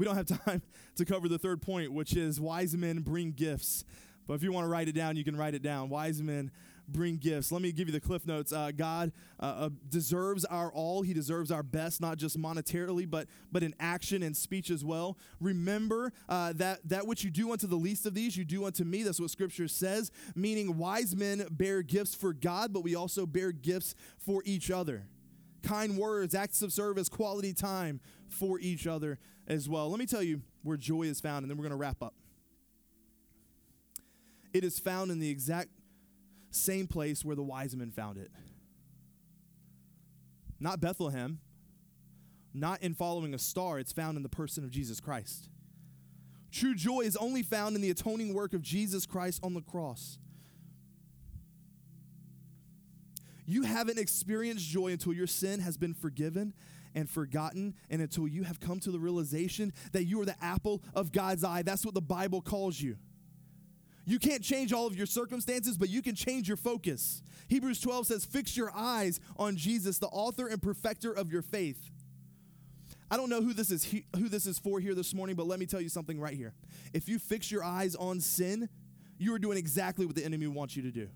we 0.01 0.07
don't 0.07 0.17
have 0.17 0.27
time 0.47 0.63
to 0.97 1.05
cover 1.05 1.29
the 1.29 1.39
third 1.39 1.61
point, 1.61 1.93
which 1.93 2.17
is 2.17 2.41
wise 2.41 2.75
men 2.75 3.01
bring 3.01 3.33
gifts. 3.33 3.85
But 4.31 4.37
if 4.37 4.45
you 4.45 4.53
want 4.53 4.65
to 4.65 4.69
write 4.69 4.87
it 4.87 4.95
down, 4.95 5.17
you 5.17 5.25
can 5.25 5.35
write 5.35 5.55
it 5.55 5.63
down. 5.63 5.89
Wise 5.89 6.23
men 6.23 6.53
bring 6.87 7.17
gifts. 7.17 7.51
Let 7.51 7.63
me 7.63 7.73
give 7.73 7.89
you 7.89 7.93
the 7.93 7.99
cliff 7.99 8.29
notes. 8.29 8.53
Uh, 8.53 8.71
God 8.71 9.11
uh, 9.41 9.43
uh, 9.43 9.71
deserves 9.89 10.45
our 10.45 10.71
all. 10.71 11.03
He 11.03 11.13
deserves 11.13 11.51
our 11.51 11.65
best, 11.65 12.01
not 12.01 12.17
just 12.17 12.39
monetarily, 12.39 13.11
but 13.11 13.27
but 13.51 13.65
in 13.65 13.75
action 13.81 14.23
and 14.23 14.37
speech 14.37 14.71
as 14.71 14.85
well. 14.85 15.19
Remember 15.41 16.13
uh, 16.29 16.53
that 16.53 16.79
that 16.89 17.09
which 17.09 17.25
you 17.25 17.31
do 17.31 17.51
unto 17.51 17.67
the 17.67 17.75
least 17.75 18.07
of 18.07 18.15
these, 18.15 18.37
you 18.37 18.45
do 18.45 18.67
unto 18.67 18.85
me. 18.85 19.03
That's 19.03 19.19
what 19.19 19.31
Scripture 19.31 19.67
says. 19.67 20.13
Meaning, 20.37 20.79
wise 20.79 21.17
men 21.17 21.49
bear 21.51 21.83
gifts 21.83 22.15
for 22.15 22.33
God, 22.33 22.73
but 22.73 22.85
we 22.85 22.95
also 22.95 23.27
bear 23.27 23.51
gifts 23.51 23.97
for 24.17 24.43
each 24.45 24.71
other. 24.71 25.09
Kind 25.65 25.99
words, 25.99 26.37
acts 26.37 26.63
of 26.63 26.73
service, 26.73 27.09
quality 27.09 27.53
time 27.53 27.99
for 28.29 28.61
each 28.61 28.87
other 28.87 29.19
as 29.49 29.69
well. 29.69 29.91
Let 29.91 29.99
me 29.99 30.07
tell 30.07 30.23
you 30.23 30.43
where 30.63 30.77
joy 30.77 31.03
is 31.03 31.21
found, 31.21 31.43
and 31.43 31.51
then 31.51 31.59
we're 31.59 31.65
going 31.65 31.71
to 31.71 31.77
wrap 31.77 32.01
up. 32.01 32.15
It 34.53 34.65
is 34.65 34.79
found 34.79 35.11
in 35.11 35.19
the 35.19 35.31
exact 35.31 35.71
same 36.51 36.87
place 36.87 37.25
where 37.25 37.37
the 37.37 37.43
wise 37.43 37.77
men 37.77 37.91
found 37.91 38.19
it. 38.19 38.31
Not 40.59 40.81
Bethlehem, 40.81 41.41
not 42.53 42.83
in 42.83 42.95
following 42.95 43.33
a 43.33 43.39
star, 43.39 43.79
it's 43.79 43.93
found 43.93 44.17
in 44.17 44.23
the 44.23 44.29
person 44.29 44.65
of 44.65 44.71
Jesus 44.71 45.01
Christ. 45.01 45.49
True 46.51 46.75
joy 46.75 47.01
is 47.03 47.17
only 47.17 47.43
found 47.43 47.77
in 47.77 47.83
the 47.83 47.91
atoning 47.91 48.35
work 48.35 48.53
of 48.53 48.63
Jesus 48.63 49.07
Christ 49.07 49.41
on 49.43 49.55
the 49.55 49.61
cross. 49.61 50.19
You 53.47 53.63
haven't 53.63 53.99
experienced 53.99 54.69
joy 54.69 54.89
until 54.89 55.13
your 55.13 55.27
sin 55.27 55.61
has 55.61 55.77
been 55.77 55.95
forgiven 55.95 56.55
and 56.95 57.09
forgotten, 57.09 57.75
and 57.89 58.03
until 58.03 58.27
you 58.27 58.43
have 58.43 58.59
come 58.59 58.81
to 58.81 58.91
the 58.91 58.99
realization 58.99 59.73
that 59.93 60.05
you 60.05 60.21
are 60.21 60.25
the 60.25 60.35
apple 60.43 60.83
of 60.93 61.13
God's 61.13 61.45
eye. 61.45 61.63
That's 61.63 61.85
what 61.85 61.95
the 61.95 62.01
Bible 62.01 62.43
calls 62.43 62.81
you. 62.81 62.97
You 64.05 64.19
can't 64.19 64.43
change 64.43 64.73
all 64.73 64.87
of 64.87 64.97
your 64.97 65.07
circumstances, 65.07 65.77
but 65.77 65.89
you 65.89 66.03
can 66.03 66.15
change 66.15 66.49
your 66.49 66.57
focus. 66.57 67.23
Hebrews 67.49 67.81
12 67.81 68.07
says, 68.07 68.25
Fix 68.25 68.57
your 68.57 68.73
eyes 68.75 69.21
on 69.37 69.57
Jesus, 69.57 69.99
the 69.99 70.07
author 70.09 70.47
and 70.47 70.61
perfecter 70.61 71.13
of 71.13 71.31
your 71.33 71.43
faith. 71.43 71.91
I 73.11 73.17
don't 73.17 73.29
know 73.29 73.43
who 73.43 73.53
this 73.53 73.71
is 73.71 73.85
who 73.85 74.29
this 74.29 74.47
is 74.47 74.59
for 74.59 74.79
here 74.79 74.95
this 74.95 75.13
morning, 75.13 75.35
but 75.35 75.47
let 75.47 75.59
me 75.59 75.67
tell 75.67 75.81
you 75.81 75.89
something 75.89 76.21
right 76.21 76.35
here. 76.35 76.55
If 76.93 77.09
you 77.09 77.19
fix 77.19 77.51
your 77.51 77.65
eyes 77.65 77.97
on 77.97 78.21
sin, 78.21 78.69
you 79.19 79.35
are 79.35 79.39
doing 79.39 79.59
exactly 79.59 80.07
what 80.07 80.15
the 80.15 80.25
enemy 80.25 80.47
wants 80.47 80.77
you 80.77 80.83
to 80.83 80.93
do. 80.93 81.09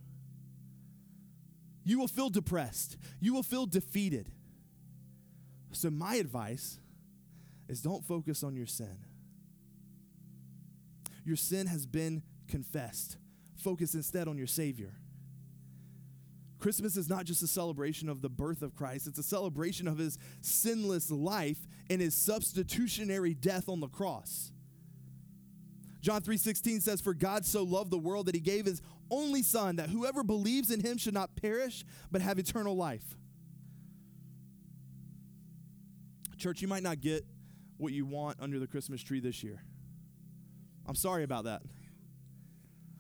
You 1.85 1.99
will 1.99 2.09
feel 2.09 2.31
depressed. 2.31 2.97
You 3.21 3.33
will 3.33 3.43
feel 3.43 3.67
defeated. 3.67 4.31
So 5.73 5.91
my 5.91 6.17
advice 6.17 6.81
is 7.69 7.81
don't 7.81 8.05
focus 8.05 8.43
on 8.43 8.57
your 8.57 8.67
sin. 8.67 8.99
Your 11.25 11.37
sin 11.37 11.67
has 11.69 11.87
been 11.87 12.23
confessed. 12.49 13.17
Focus 13.57 13.95
instead 13.95 14.29
on 14.29 14.37
your 14.37 14.47
Savior. 14.47 14.95
Christmas 16.59 16.97
is 16.97 17.11
not 17.11 17.27
just 17.27 17.43
a 17.43 17.47
celebration 17.47 18.09
of 18.09 18.23
the 18.23 18.31
birth 18.31 18.63
of 18.63 18.75
Christ, 18.75 19.07
it's 19.07 19.19
a 19.19 19.23
celebration 19.23 19.87
of 19.87 19.99
his 19.99 20.19
sinless 20.41 21.11
life 21.11 21.67
and 21.91 22.01
his 22.01 22.15
substitutionary 22.15 23.35
death 23.35 23.69
on 23.69 23.81
the 23.81 23.89
cross. 23.89 24.51
John 26.01 26.23
3:16 26.23 26.81
says 26.81 27.01
for 27.01 27.15
God 27.15 27.47
so 27.47 27.63
loved 27.63 27.91
the 27.91 27.99
world 27.99 28.27
that 28.27 28.35
he 28.35 28.41
gave 28.41 28.67
his 28.67 28.83
only 29.11 29.43
son 29.43 29.77
that 29.77 29.91
whoever 29.91 30.23
believes 30.23 30.71
in 30.71 30.81
him 30.81 30.99
should 30.99 31.15
not 31.15 31.37
perish 31.37 31.85
but 32.11 32.21
have 32.21 32.39
eternal 32.39 32.77
life. 32.77 33.17
Church, 36.37 36.61
you 36.61 36.69
might 36.69 36.83
not 36.83 37.01
get 37.01 37.25
what 37.79 37.93
you 37.93 38.05
want 38.05 38.39
under 38.41 38.59
the 38.59 38.67
Christmas 38.67 39.03
tree 39.03 39.21
this 39.21 39.43
year. 39.43 39.63
I'm 40.87 40.95
sorry 40.95 41.25
about 41.25 41.45
that. 41.45 41.63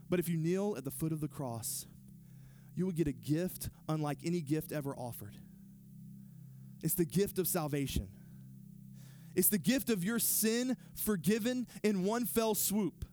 But 0.08 0.20
if 0.20 0.28
you 0.28 0.36
kneel 0.36 0.74
at 0.76 0.84
the 0.84 0.90
foot 0.90 1.12
of 1.12 1.20
the 1.20 1.28
cross, 1.28 1.86
you 2.74 2.84
will 2.84 2.92
get 2.92 3.08
a 3.08 3.12
gift 3.12 3.70
unlike 3.88 4.18
any 4.24 4.40
gift 4.40 4.72
ever 4.72 4.94
offered. 4.94 5.36
It's 6.82 6.94
the 6.94 7.04
gift 7.04 7.38
of 7.38 7.48
salvation. 7.48 8.08
It's 9.34 9.48
the 9.48 9.58
gift 9.58 9.90
of 9.90 10.04
your 10.04 10.18
sin 10.18 10.76
forgiven 10.94 11.66
in 11.82 12.04
one 12.04 12.26
fell 12.26 12.54
swoop. 12.54 13.04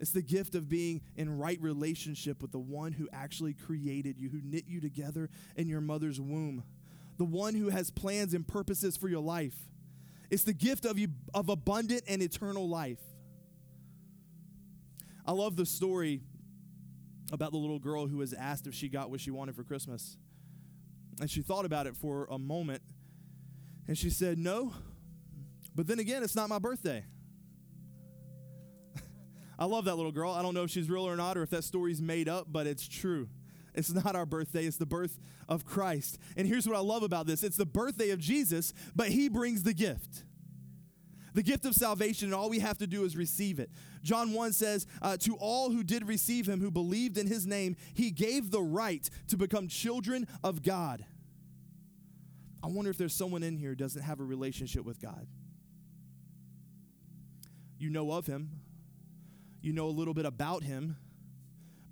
It's 0.00 0.12
the 0.12 0.22
gift 0.22 0.54
of 0.54 0.68
being 0.68 1.02
in 1.14 1.38
right 1.38 1.60
relationship 1.60 2.40
with 2.40 2.52
the 2.52 2.58
one 2.58 2.92
who 2.92 3.08
actually 3.12 3.52
created 3.52 4.18
you, 4.18 4.30
who 4.30 4.40
knit 4.42 4.64
you 4.66 4.80
together 4.80 5.28
in 5.56 5.68
your 5.68 5.82
mother's 5.82 6.18
womb, 6.18 6.64
the 7.18 7.24
one 7.26 7.54
who 7.54 7.68
has 7.68 7.90
plans 7.90 8.32
and 8.32 8.48
purposes 8.48 8.96
for 8.96 9.08
your 9.08 9.20
life. 9.20 9.54
It's 10.30 10.44
the 10.44 10.54
gift 10.54 10.86
of, 10.86 10.98
you, 10.98 11.08
of 11.34 11.50
abundant 11.50 12.04
and 12.08 12.22
eternal 12.22 12.66
life. 12.66 13.00
I 15.30 15.32
love 15.32 15.54
the 15.54 15.64
story 15.64 16.22
about 17.30 17.52
the 17.52 17.56
little 17.56 17.78
girl 17.78 18.08
who 18.08 18.16
was 18.16 18.32
asked 18.32 18.66
if 18.66 18.74
she 18.74 18.88
got 18.88 19.12
what 19.12 19.20
she 19.20 19.30
wanted 19.30 19.54
for 19.54 19.62
Christmas. 19.62 20.16
And 21.20 21.30
she 21.30 21.40
thought 21.40 21.64
about 21.64 21.86
it 21.86 21.94
for 21.96 22.26
a 22.32 22.36
moment. 22.36 22.82
And 23.86 23.96
she 23.96 24.10
said, 24.10 24.38
No, 24.38 24.72
but 25.72 25.86
then 25.86 26.00
again, 26.00 26.24
it's 26.24 26.34
not 26.34 26.48
my 26.48 26.58
birthday. 26.58 27.04
I 29.56 29.66
love 29.66 29.84
that 29.84 29.94
little 29.94 30.10
girl. 30.10 30.32
I 30.32 30.42
don't 30.42 30.52
know 30.52 30.64
if 30.64 30.70
she's 30.72 30.90
real 30.90 31.06
or 31.06 31.14
not 31.14 31.38
or 31.38 31.44
if 31.44 31.50
that 31.50 31.62
story's 31.62 32.02
made 32.02 32.28
up, 32.28 32.46
but 32.48 32.66
it's 32.66 32.88
true. 32.88 33.28
It's 33.72 33.92
not 33.92 34.16
our 34.16 34.26
birthday, 34.26 34.64
it's 34.64 34.78
the 34.78 34.84
birth 34.84 35.20
of 35.48 35.64
Christ. 35.64 36.18
And 36.36 36.48
here's 36.48 36.66
what 36.66 36.74
I 36.74 36.80
love 36.80 37.04
about 37.04 37.28
this 37.28 37.44
it's 37.44 37.56
the 37.56 37.64
birthday 37.64 38.10
of 38.10 38.18
Jesus, 38.18 38.74
but 38.96 39.10
he 39.10 39.28
brings 39.28 39.62
the 39.62 39.74
gift 39.74 40.24
the 41.34 41.42
gift 41.42 41.64
of 41.64 41.74
salvation, 41.74 42.26
and 42.26 42.34
all 42.34 42.50
we 42.50 42.58
have 42.58 42.78
to 42.78 42.86
do 42.86 43.04
is 43.04 43.16
receive 43.16 43.58
it. 43.58 43.70
John 44.02 44.32
1 44.32 44.52
says, 44.52 44.86
uh, 45.02 45.16
To 45.18 45.36
all 45.36 45.70
who 45.70 45.82
did 45.82 46.06
receive 46.06 46.48
him, 46.48 46.60
who 46.60 46.70
believed 46.70 47.18
in 47.18 47.26
his 47.26 47.46
name, 47.46 47.76
he 47.94 48.10
gave 48.10 48.50
the 48.50 48.62
right 48.62 49.08
to 49.28 49.36
become 49.36 49.68
children 49.68 50.26
of 50.42 50.62
God. 50.62 51.04
I 52.62 52.66
wonder 52.66 52.90
if 52.90 52.98
there's 52.98 53.14
someone 53.14 53.42
in 53.42 53.56
here 53.56 53.70
who 53.70 53.76
doesn't 53.76 54.02
have 54.02 54.20
a 54.20 54.24
relationship 54.24 54.84
with 54.84 55.00
God. 55.00 55.26
You 57.78 57.88
know 57.88 58.12
of 58.12 58.26
him, 58.26 58.60
you 59.62 59.72
know 59.72 59.86
a 59.86 59.90
little 59.90 60.14
bit 60.14 60.26
about 60.26 60.62
him, 60.62 60.96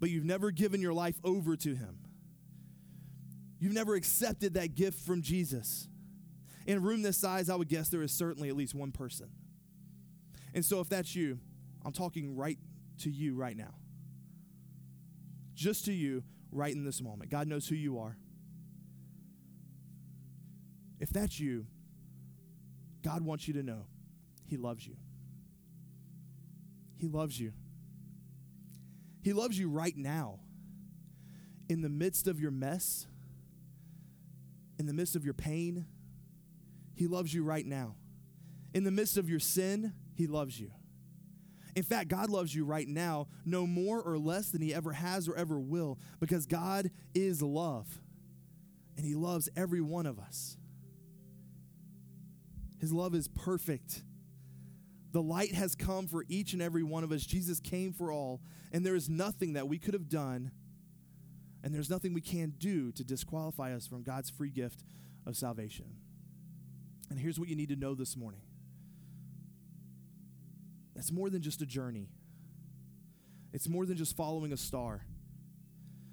but 0.01 0.11
you've 0.11 0.25
never 0.25 0.51
given 0.51 0.83
your 0.83 0.93
life 0.93 1.19
over 1.25 1.57
to 1.57 1.75
him. 1.75 1.99
You've 3.59 3.73
never 3.73 3.95
accepted 3.95 4.55
that 4.55 4.75
gift 4.75 5.01
from 5.01 5.23
Jesus. 5.23 5.89
In 6.69 6.77
a 6.77 6.81
room 6.81 7.01
this 7.01 7.17
size, 7.17 7.49
I 7.49 7.57
would 7.57 7.69
guess 7.69 7.89
there 7.89 8.03
is 8.03 8.13
certainly 8.13 8.51
at 8.51 8.55
least 8.55 8.75
one 8.75 8.93
person. 8.93 9.31
And 10.53 10.63
so 10.63 10.81
if 10.81 10.91
that's 10.91 11.17
you, 11.17 11.39
I'm 11.83 11.93
talking 11.93 12.37
right 12.37 12.59
to 12.99 13.11
you 13.11 13.35
right 13.35 13.57
now. 13.57 13.73
Just 15.55 15.87
to 15.87 15.95
you 15.95 16.25
right 16.53 16.75
in 16.75 16.85
this 16.85 17.01
moment. 17.01 17.31
God 17.31 17.49
knows 17.49 17.67
who 17.67 17.75
you 17.75 17.99
are. 17.99 18.19
If 21.01 21.09
that's 21.09 21.41
you, 21.41 21.65
God 23.03 23.25
wants 23.25 23.49
you 23.49 23.55
to 23.55 23.63
know 23.63 23.87
He 24.45 24.59
loves 24.59 24.87
you. 24.87 24.97
He 26.99 27.09
loves 27.09 27.41
you. 27.41 27.55
He 29.23 29.33
loves 29.33 29.59
you 29.59 29.71
right 29.71 29.97
now. 29.97 30.41
In 31.71 31.81
the 31.81 31.89
midst 31.89 32.29
of 32.29 32.39
your 32.39 32.51
mess, 32.51 33.07
in 34.79 34.85
the 34.85 34.93
midst 34.93 35.17
of 35.17 35.25
your 35.25 35.35
pain, 35.35 35.87
he 36.99 37.07
loves 37.07 37.33
you 37.33 37.45
right 37.45 37.65
now. 37.65 37.95
In 38.75 38.83
the 38.83 38.91
midst 38.91 39.17
of 39.17 39.31
your 39.31 39.39
sin, 39.39 39.93
He 40.17 40.27
loves 40.27 40.59
you. 40.59 40.73
In 41.77 41.85
fact, 41.85 42.09
God 42.09 42.29
loves 42.29 42.53
you 42.53 42.65
right 42.65 42.89
now, 42.89 43.29
no 43.45 43.69
more 43.69 44.03
or 44.03 44.19
less 44.19 44.51
than 44.51 44.61
He 44.61 44.75
ever 44.75 44.93
has 44.93 45.29
or 45.29 45.37
ever 45.37 45.61
will, 45.61 46.01
because 46.19 46.45
God 46.45 46.91
is 47.15 47.41
love. 47.41 47.87
And 48.97 49.07
He 49.07 49.15
loves 49.15 49.49
every 49.57 49.81
one 49.81 50.07
of 50.07 50.19
us. 50.19 50.57
His 52.81 52.93
love 52.93 53.15
is 53.15 53.29
perfect. 53.29 54.03
The 55.13 55.23
light 55.23 55.55
has 55.55 55.77
come 55.77 56.09
for 56.09 56.25
each 56.29 56.53
and 56.53 56.61
every 56.61 56.83
one 56.83 57.05
of 57.05 57.13
us. 57.13 57.25
Jesus 57.25 57.61
came 57.61 57.93
for 57.93 58.11
all, 58.11 58.41
and 58.73 58.85
there 58.85 58.97
is 58.97 59.09
nothing 59.09 59.53
that 59.53 59.69
we 59.69 59.79
could 59.79 59.95
have 59.95 60.09
done, 60.09 60.51
and 61.63 61.73
there's 61.73 61.91
nothing 61.91 62.13
we 62.13 62.21
can 62.21 62.55
do 62.59 62.91
to 62.91 63.05
disqualify 63.05 63.73
us 63.73 63.87
from 63.87 64.03
God's 64.03 64.31
free 64.31 64.51
gift 64.51 64.83
of 65.27 65.37
salvation. 65.37 65.95
And 67.11 67.19
here's 67.19 67.39
what 67.39 67.49
you 67.49 67.57
need 67.57 67.71
to 67.71 67.77
know 67.77 67.95
this 67.95 68.17
morning 68.17 68.43
that's 70.95 71.13
more 71.13 71.31
than 71.31 71.43
just 71.43 71.63
a 71.63 71.67
journey, 71.67 72.09
it's 73.53 73.69
more 73.69 73.87
than 73.87 73.97
just 73.97 74.17
following 74.17 74.53
a 74.53 74.57
star, 74.57 75.05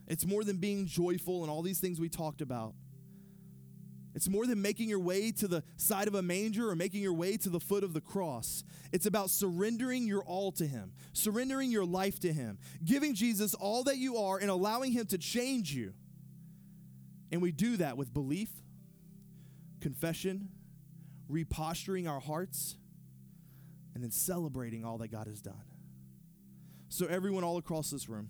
it's 0.08 0.25
more 0.25 0.43
than 0.43 0.58
being 0.58 0.86
joyful 0.86 1.41
and 1.41 1.51
all 1.51 1.62
these 1.62 1.79
things 1.79 1.99
we 1.99 2.10
talked 2.10 2.41
about. 2.41 2.73
It's 4.15 4.29
more 4.29 4.45
than 4.45 4.62
making 4.62 4.88
your 4.88 4.99
way 4.99 5.31
to 5.34 5.47
the 5.47 5.62
side 5.75 6.08
of 6.08 6.15
a 6.15 6.21
manger 6.21 6.69
or 6.69 6.75
making 6.75 7.01
your 7.01 7.13
way 7.13 7.36
to 7.36 7.49
the 7.49 7.60
foot 7.60 7.84
of 7.84 7.91
the 7.91 7.99
cross. 7.99 8.63
It's 8.93 9.05
about 9.05 9.29
surrendering 9.29 10.08
your 10.08 10.23
all 10.23 10.53
to 10.53 10.65
Him, 10.65 10.93
surrendering 11.12 11.69
your 11.69 11.84
life 11.84 12.17
to 12.21 12.31
Him, 12.31 12.58
giving 12.86 13.13
Jesus 13.13 13.53
all 13.53 13.84
that 13.84 13.97
you 13.97 14.15
are 14.15 14.38
and 14.38 14.49
allowing 14.49 14.93
Him 14.93 15.05
to 15.08 15.17
change 15.17 15.73
you. 15.73 15.93
And 17.29 17.41
we 17.41 17.51
do 17.51 17.75
that 17.75 17.97
with 17.97 18.13
belief, 18.13 18.49
confession, 19.81 20.47
reposturing 21.31 22.09
our 22.09 22.19
hearts, 22.19 22.75
and 23.93 24.03
then 24.03 24.11
celebrating 24.11 24.83
all 24.83 24.97
that 24.99 25.09
God 25.09 25.27
has 25.27 25.41
done. 25.41 25.63
So, 26.89 27.05
everyone 27.07 27.43
all 27.43 27.57
across 27.57 27.89
this 27.89 28.07
room, 28.07 28.29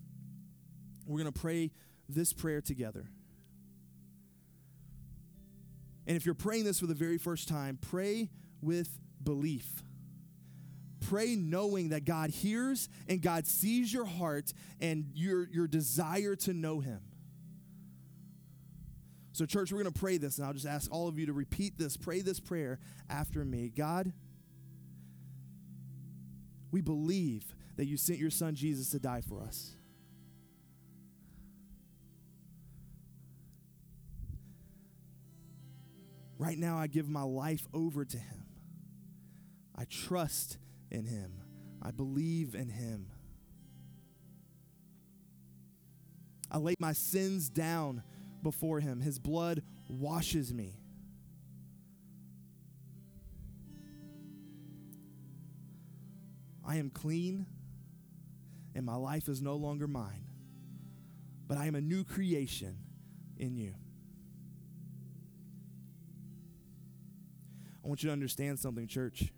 we're 1.05 1.21
going 1.21 1.31
to 1.31 1.39
pray 1.39 1.71
this 2.07 2.33
prayer 2.33 2.61
together. 2.61 3.07
And 6.07 6.15
if 6.15 6.25
you're 6.25 6.35
praying 6.35 6.65
this 6.65 6.79
for 6.79 6.85
the 6.85 6.93
very 6.93 7.17
first 7.17 7.47
time, 7.47 7.79
pray 7.81 8.29
with 8.61 8.99
belief. 9.23 9.83
Pray 11.07 11.35
knowing 11.35 11.89
that 11.89 12.05
God 12.05 12.29
hears 12.29 12.89
and 13.07 13.21
God 13.21 13.45
sees 13.45 13.93
your 13.93 14.05
heart 14.05 14.53
and 14.79 15.09
your, 15.13 15.47
your 15.49 15.67
desire 15.67 16.35
to 16.37 16.53
know 16.53 16.79
Him. 16.79 17.01
So, 19.35 19.45
church, 19.45 19.69
we're 19.69 19.81
going 19.81 19.91
to 19.91 19.99
pray 19.99 20.15
this, 20.15 20.37
and 20.37 20.47
I'll 20.47 20.53
just 20.53 20.65
ask 20.65 20.89
all 20.93 21.09
of 21.09 21.19
you 21.19 21.25
to 21.25 21.33
repeat 21.33 21.77
this. 21.77 21.97
Pray 21.97 22.21
this 22.21 22.39
prayer 22.39 22.79
after 23.09 23.43
me. 23.43 23.67
God, 23.67 24.13
we 26.71 26.79
believe 26.79 27.53
that 27.75 27.83
you 27.83 27.97
sent 27.97 28.17
your 28.17 28.29
son 28.29 28.55
Jesus 28.55 28.91
to 28.91 28.99
die 28.99 29.19
for 29.19 29.41
us. 29.41 29.75
Right 36.37 36.57
now, 36.57 36.77
I 36.77 36.87
give 36.87 37.09
my 37.09 37.23
life 37.23 37.67
over 37.73 38.05
to 38.05 38.17
him. 38.17 38.45
I 39.75 39.83
trust 39.83 40.59
in 40.89 41.07
him. 41.07 41.41
I 41.81 41.91
believe 41.91 42.55
in 42.55 42.69
him. 42.69 43.11
I 46.49 46.57
lay 46.57 46.75
my 46.79 46.93
sins 46.93 47.49
down 47.49 48.01
before 48.45 48.79
him. 48.79 49.01
His 49.01 49.17
blood 49.17 49.63
washes 49.89 50.53
me. 50.53 50.79
I 56.63 56.75
am 56.75 56.91
clean 56.91 57.47
and 58.75 58.85
my 58.85 58.95
life 58.95 59.27
is 59.29 59.41
no 59.41 59.55
longer 59.55 59.87
mine, 59.87 60.25
but 61.47 61.57
I 61.57 61.65
am 61.65 61.73
a 61.73 61.81
new 61.81 62.03
creation 62.03 62.77
in 63.35 63.55
you. 63.55 63.73
I 67.83 67.87
want 67.87 68.03
you 68.03 68.09
to 68.09 68.13
understand 68.13 68.59
something, 68.59 68.85
church. 68.85 69.33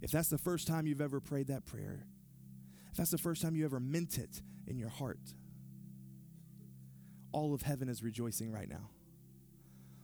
If 0.00 0.10
that's 0.10 0.30
the 0.30 0.38
first 0.38 0.66
time 0.66 0.86
you've 0.86 1.02
ever 1.02 1.20
prayed 1.20 1.48
that 1.48 1.66
prayer, 1.66 2.06
if 2.90 2.96
that's 2.96 3.10
the 3.10 3.18
first 3.18 3.42
time 3.42 3.54
you 3.56 3.66
ever 3.66 3.80
meant 3.80 4.16
it 4.16 4.40
in 4.66 4.78
your 4.78 4.88
heart, 4.88 5.34
all 7.32 7.54
of 7.54 7.62
heaven 7.62 7.88
is 7.88 8.02
rejoicing 8.02 8.50
right 8.50 8.68
now. 8.68 8.90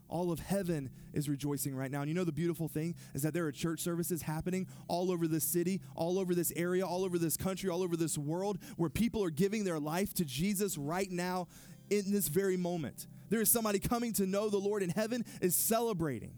All 0.08 0.30
of 0.30 0.38
heaven 0.38 0.90
is 1.12 1.28
rejoicing 1.28 1.74
right 1.74 1.90
now. 1.90 2.00
And 2.00 2.08
you 2.08 2.14
know 2.14 2.24
the 2.24 2.32
beautiful 2.32 2.68
thing 2.68 2.94
is 3.14 3.22
that 3.22 3.34
there 3.34 3.46
are 3.46 3.52
church 3.52 3.80
services 3.80 4.22
happening 4.22 4.66
all 4.86 5.10
over 5.10 5.26
this 5.26 5.44
city, 5.44 5.80
all 5.96 6.18
over 6.18 6.34
this 6.34 6.52
area, 6.54 6.86
all 6.86 7.04
over 7.04 7.18
this 7.18 7.36
country, 7.36 7.70
all 7.70 7.82
over 7.82 7.96
this 7.96 8.18
world 8.18 8.58
where 8.76 8.90
people 8.90 9.24
are 9.24 9.30
giving 9.30 9.64
their 9.64 9.80
life 9.80 10.12
to 10.14 10.24
Jesus 10.24 10.76
right 10.76 11.10
now 11.10 11.48
in 11.90 12.12
this 12.12 12.28
very 12.28 12.56
moment. 12.56 13.06
There 13.30 13.40
is 13.40 13.50
somebody 13.50 13.78
coming 13.78 14.12
to 14.14 14.26
know 14.26 14.50
the 14.50 14.58
Lord 14.58 14.82
in 14.82 14.90
heaven 14.90 15.24
is 15.40 15.56
celebrating. 15.56 16.34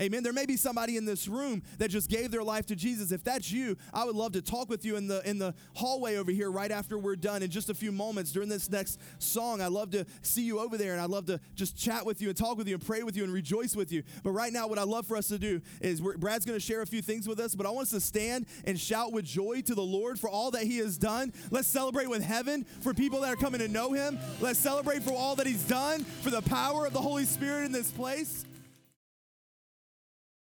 Amen. 0.00 0.22
There 0.22 0.32
may 0.32 0.46
be 0.46 0.56
somebody 0.56 0.96
in 0.96 1.04
this 1.04 1.26
room 1.26 1.62
that 1.78 1.88
just 1.88 2.08
gave 2.08 2.30
their 2.30 2.44
life 2.44 2.66
to 2.66 2.76
Jesus. 2.76 3.10
If 3.10 3.24
that's 3.24 3.50
you, 3.50 3.76
I 3.92 4.04
would 4.04 4.14
love 4.14 4.32
to 4.32 4.42
talk 4.42 4.68
with 4.68 4.84
you 4.84 4.96
in 4.96 5.08
the 5.08 5.28
in 5.28 5.38
the 5.38 5.54
hallway 5.74 6.16
over 6.16 6.30
here 6.30 6.50
right 6.50 6.70
after 6.70 6.98
we're 6.98 7.16
done 7.16 7.42
in 7.42 7.50
just 7.50 7.68
a 7.68 7.74
few 7.74 7.90
moments 7.90 8.32
during 8.32 8.48
this 8.48 8.70
next 8.70 9.00
song. 9.18 9.60
I'd 9.60 9.72
love 9.72 9.90
to 9.90 10.06
see 10.22 10.42
you 10.42 10.60
over 10.60 10.76
there 10.76 10.92
and 10.92 11.00
I'd 11.00 11.10
love 11.10 11.26
to 11.26 11.40
just 11.54 11.76
chat 11.76 12.06
with 12.06 12.22
you 12.22 12.28
and 12.28 12.36
talk 12.36 12.56
with 12.56 12.68
you 12.68 12.74
and 12.74 12.84
pray 12.84 13.02
with 13.02 13.16
you 13.16 13.24
and 13.24 13.32
rejoice 13.32 13.74
with 13.74 13.90
you. 13.90 14.02
But 14.22 14.30
right 14.30 14.52
now, 14.52 14.68
what 14.68 14.78
I'd 14.78 14.88
love 14.88 15.06
for 15.06 15.16
us 15.16 15.28
to 15.28 15.38
do 15.38 15.60
is 15.80 16.00
Brad's 16.00 16.44
going 16.44 16.58
to 16.58 16.64
share 16.64 16.82
a 16.82 16.86
few 16.86 17.02
things 17.02 17.26
with 17.26 17.40
us, 17.40 17.54
but 17.54 17.66
I 17.66 17.70
want 17.70 17.86
us 17.86 17.90
to 17.90 18.00
stand 18.00 18.46
and 18.64 18.78
shout 18.78 19.12
with 19.12 19.24
joy 19.24 19.62
to 19.62 19.74
the 19.74 19.82
Lord 19.82 20.18
for 20.18 20.28
all 20.28 20.50
that 20.52 20.62
He 20.62 20.78
has 20.78 20.96
done. 20.96 21.32
Let's 21.50 21.68
celebrate 21.68 22.08
with 22.08 22.22
heaven 22.22 22.64
for 22.80 22.94
people 22.94 23.20
that 23.22 23.32
are 23.32 23.36
coming 23.36 23.60
to 23.60 23.68
know 23.68 23.92
Him. 23.92 24.18
Let's 24.40 24.58
celebrate 24.58 25.02
for 25.02 25.12
all 25.12 25.36
that 25.36 25.46
He's 25.46 25.64
done, 25.64 26.04
for 26.04 26.30
the 26.30 26.42
power 26.42 26.86
of 26.86 26.92
the 26.92 27.00
Holy 27.00 27.24
Spirit 27.24 27.64
in 27.64 27.72
this 27.72 27.90
place. 27.90 28.44